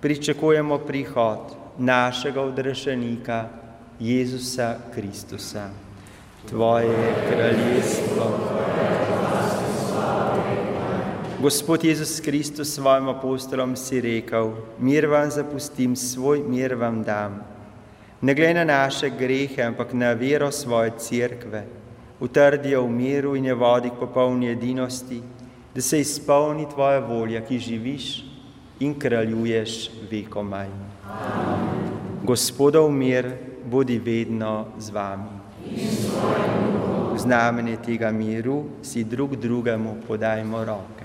pričakujemo 0.00 0.78
prihod 0.78 1.54
našega 1.78 2.40
odrešenika 2.40 3.44
Jezusa 4.00 4.76
Kristusa. 4.94 5.68
Tvoje 6.48 6.90
je 6.90 7.14
kraljestvo. 7.30 8.63
Gospod 11.44 11.84
Jezus 11.84 12.20
Kristus 12.20 12.72
svojim 12.72 13.08
apostolom 13.08 13.76
si 13.76 14.00
rekel, 14.00 14.54
mir 14.80 15.04
vam 15.04 15.28
zapustim, 15.30 15.96
svoj 15.96 16.40
mir 16.48 16.72
vam 16.74 17.02
dam. 17.04 17.44
Ne 18.20 18.34
glede 18.34 18.54
na 18.54 18.64
naše 18.64 19.10
grehe, 19.10 19.60
ampak 19.62 19.92
na 19.92 20.14
vero 20.16 20.48
svoje 20.48 20.96
cerkve, 20.96 21.66
utrdijo 22.20 22.86
v 22.86 22.90
miru 22.90 23.34
in 23.36 23.44
je 23.44 23.54
vodi 23.54 23.90
k 23.92 24.00
popolni 24.00 24.48
edinosti, 24.48 25.20
da 25.74 25.80
se 25.80 26.00
izpolni 26.00 26.64
tvoja 26.64 27.04
volja, 27.04 27.44
ki 27.44 27.58
živiš 27.58 28.24
in 28.80 28.96
kraljuješ 28.98 29.90
vekomaj. 30.10 30.72
Gospodov 32.24 32.88
mir 32.88 33.28
bodi 33.68 33.98
vedno 33.98 34.64
z 34.78 34.90
vami. 34.90 35.34
V 37.12 37.18
znamenje 37.18 37.76
tega 37.84 38.10
miru 38.10 38.64
si 38.82 39.04
drug 39.04 39.36
drugemu 39.36 39.96
podajmo 40.08 40.64
roke. 40.64 41.03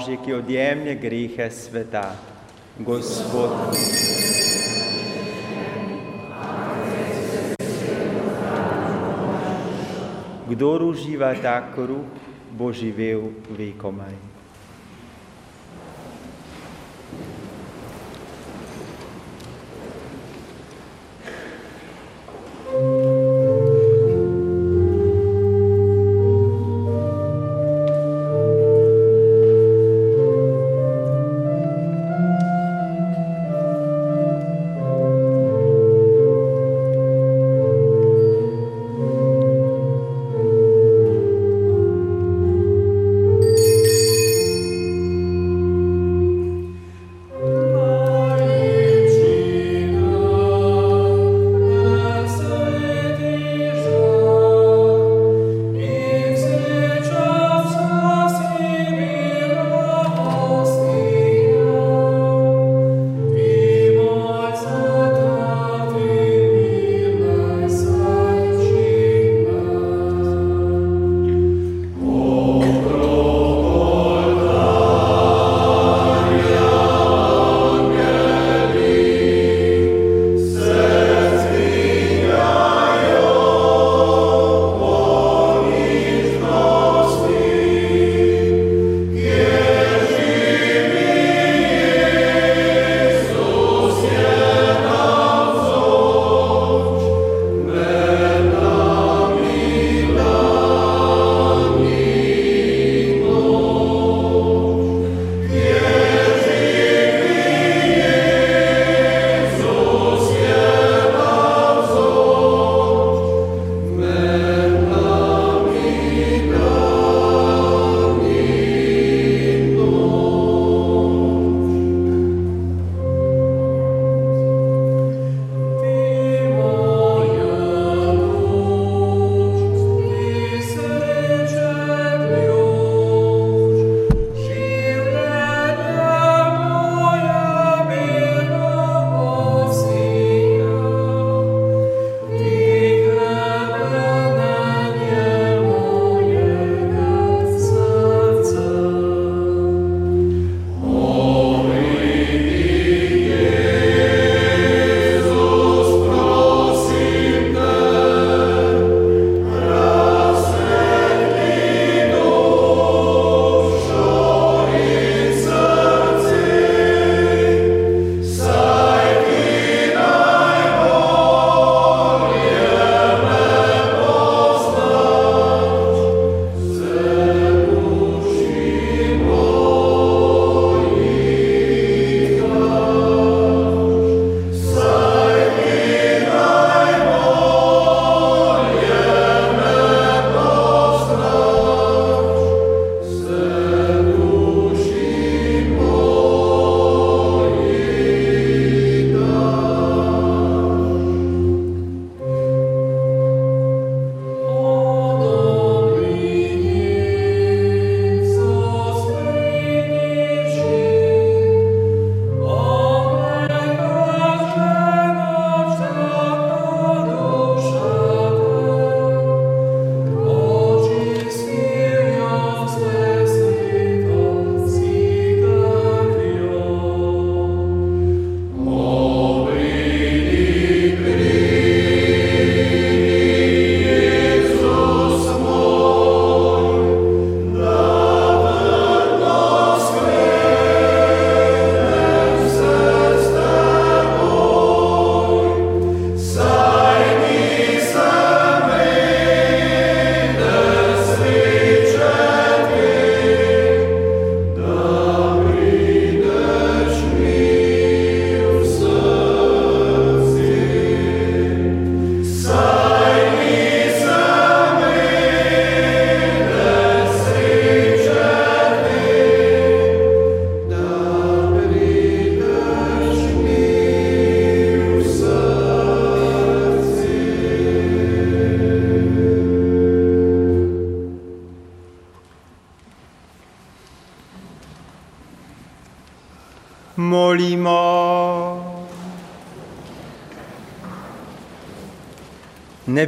Božje, 0.00 0.16
ki 0.24 0.32
odjemlje 0.32 0.94
grehe 0.94 1.50
sveta. 1.50 2.16
Gospod. 2.78 3.52
Kdor 10.48 10.82
uživa 10.88 11.34
ta 11.36 11.60
kruh, 11.74 12.08
bo 12.56 12.72
živel 12.72 13.28
vekomaj. 13.52 14.39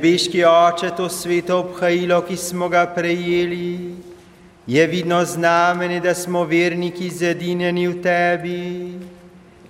Nebeški 0.02 0.44
oče, 0.44 0.90
to 0.96 1.06
sveto 1.08 1.60
obhajilo, 1.62 2.16
ki 2.26 2.34
smo 2.36 2.66
ga 2.68 2.86
prejeli, 2.90 3.94
je 4.66 4.86
vidno 4.86 5.24
znamenje, 5.24 6.00
da 6.00 6.14
smo 6.14 6.42
verniki 6.44 7.10
zedinjeni 7.10 7.86
v 7.88 8.02
tebi. 8.02 8.98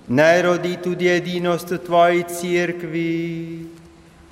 Naj 0.07 0.41
rodi 0.41 0.77
tudi 0.83 1.07
edinost 1.07 1.69
v 1.71 1.77
tvoji 1.77 2.23
cerkvi, 2.23 3.65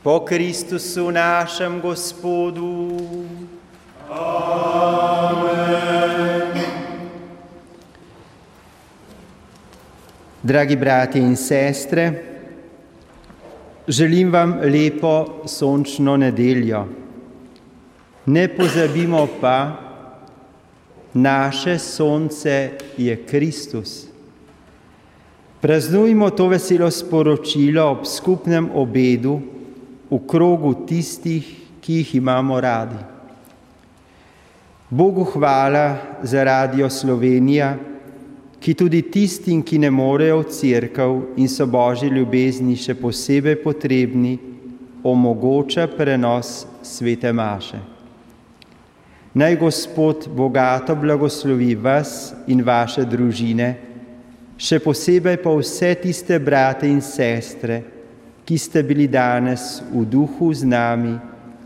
po 0.01 0.25
Kristusu 0.25 1.11
našem 1.11 1.77
Gospodu. 1.81 2.97
Amen. 4.09 5.45
Dragi 10.41 10.75
bratje 10.75 11.21
in 11.21 11.37
sestre, 11.37 12.30
želim 13.91 14.31
vam 14.31 14.53
lepo 14.63 15.43
sončno 15.45 16.17
nedeljo. 16.17 16.85
Ne 18.25 18.47
pozabimo 18.47 19.27
pa, 19.41 19.71
naše 21.13 21.79
sonce 21.79 22.71
je 22.97 23.15
Kristus. 23.25 24.07
Praznujmo 25.61 26.29
to 26.29 26.47
veselo 26.47 26.91
sporočilo 26.91 27.83
ob 27.91 28.05
skupnem 28.05 28.69
obedu 28.73 29.41
v 30.09 30.19
krogu 30.27 30.73
tistih, 30.87 31.57
ki 31.81 31.93
jih 31.93 32.15
imamo 32.15 32.61
radi. 32.61 32.97
Bogu 34.89 35.23
hvala 35.23 35.97
za 36.23 36.43
Radio 36.43 36.89
Slovenija, 36.89 37.75
ki 38.61 38.75
tudi 38.77 39.01
tistim, 39.01 39.63
ki 39.65 39.79
ne 39.81 39.89
morejo 39.89 40.43
v 40.43 40.51
crkav 40.53 41.13
in 41.37 41.49
so 41.49 41.65
božji 41.65 42.11
ljubezni 42.13 42.77
še 42.77 42.93
posebej 42.93 43.57
potrebni, 43.63 44.37
omogoča 45.03 45.87
prenos 45.89 46.67
svete 46.85 47.33
maše. 47.33 47.79
Naj 49.33 49.55
Gospod 49.57 50.27
bogato 50.35 50.93
blagoslovi 50.95 51.73
vas 51.75 52.33
in 52.51 52.61
vaše 52.61 53.05
družine, 53.07 53.69
še 54.61 54.77
posebej 54.83 55.39
pa 55.41 55.55
vse 55.57 55.95
tiste 56.03 56.37
brate 56.37 56.85
in 56.85 57.01
sestre, 57.01 57.79
ki 58.45 58.57
ste 58.59 58.83
bili 58.85 59.07
danes 59.07 59.79
v 59.89 60.05
duhu 60.05 60.51
z 60.53 60.67
nami 60.69 61.15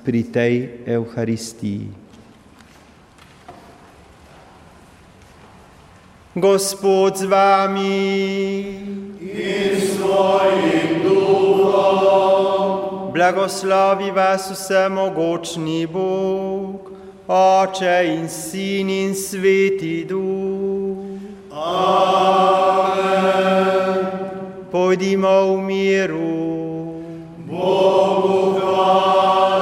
pri 0.06 0.24
tej 0.32 0.56
Evharistiji. 0.96 2.05
Gospod 6.36 7.16
z 7.16 7.24
vami 7.32 8.68
in 9.24 9.80
s 9.80 9.96
tvojim 9.96 11.00
duhom. 11.04 12.68
Blagoslovi 13.14 14.12
vas 14.12 14.52
vsemogočni 14.52 15.88
Bog, 15.88 16.92
Oče 17.28 18.20
in 18.20 18.28
Sin 18.30 18.90
in 18.90 19.16
Sveti 19.16 20.04
Duh. 20.04 20.98
Amen. 21.56 23.16
Pojdimo 24.72 25.56
v 25.56 25.62
miru. 25.64 26.36
Bogu 27.48 28.60
hvala. 28.60 29.55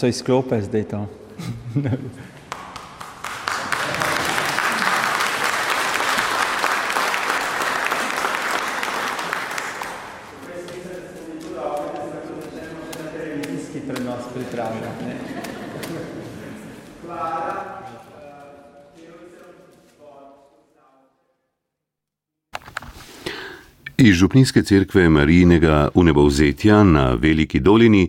So 0.00 0.06
izklope 0.06 0.62
zdaj 0.62 0.84
to? 0.84 1.06
Iz 23.96 24.14
Župnijske 24.16 24.62
cerkve 24.62 25.08
Marijinega 25.08 25.88
unebovzetja 25.94 26.84
na 26.84 27.14
Veliki 27.14 27.60
dolini 27.60 28.08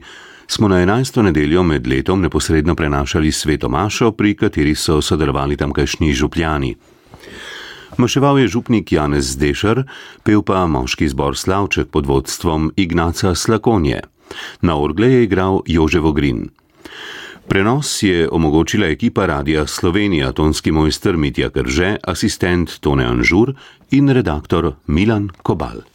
smo 0.51 0.67
na 0.67 0.75
11. 0.75 1.21
nedeljo 1.21 1.63
med 1.63 1.87
letom 1.87 2.21
neposredno 2.21 2.75
prenašali 2.75 3.31
sveto 3.31 3.69
mašo, 3.69 4.11
pri 4.11 4.35
kateri 4.35 4.75
so 4.75 5.01
sodelovali 5.01 5.57
tamkajšnji 5.57 6.13
župljani. 6.13 6.75
Maševal 7.97 8.39
je 8.39 8.47
župnik 8.47 8.91
Janez 8.91 9.25
Zdešar, 9.31 9.83
pel 10.23 10.41
pa 10.41 10.65
moški 10.67 11.07
zbor 11.07 11.37
Slavček 11.37 11.87
pod 11.87 12.05
vodstvom 12.05 12.71
Ignaca 12.75 13.35
Slakonje. 13.35 14.01
Na 14.61 14.75
orgle 14.77 15.07
je 15.13 15.23
igral 15.23 15.61
Joževo 15.65 16.11
Grin. 16.11 16.49
Prenos 17.47 18.03
je 18.03 18.29
omogočila 18.31 18.87
ekipa 18.87 19.25
Radia 19.25 19.67
Slovenija, 19.67 20.31
tonski 20.31 20.71
mojster 20.71 21.17
Mitja 21.17 21.49
Krže, 21.49 21.95
asistent 22.03 22.79
Tone 22.79 23.05
Anžur 23.05 23.53
in 23.91 24.09
redaktor 24.09 24.73
Milan 24.87 25.29
Kobal. 25.43 25.90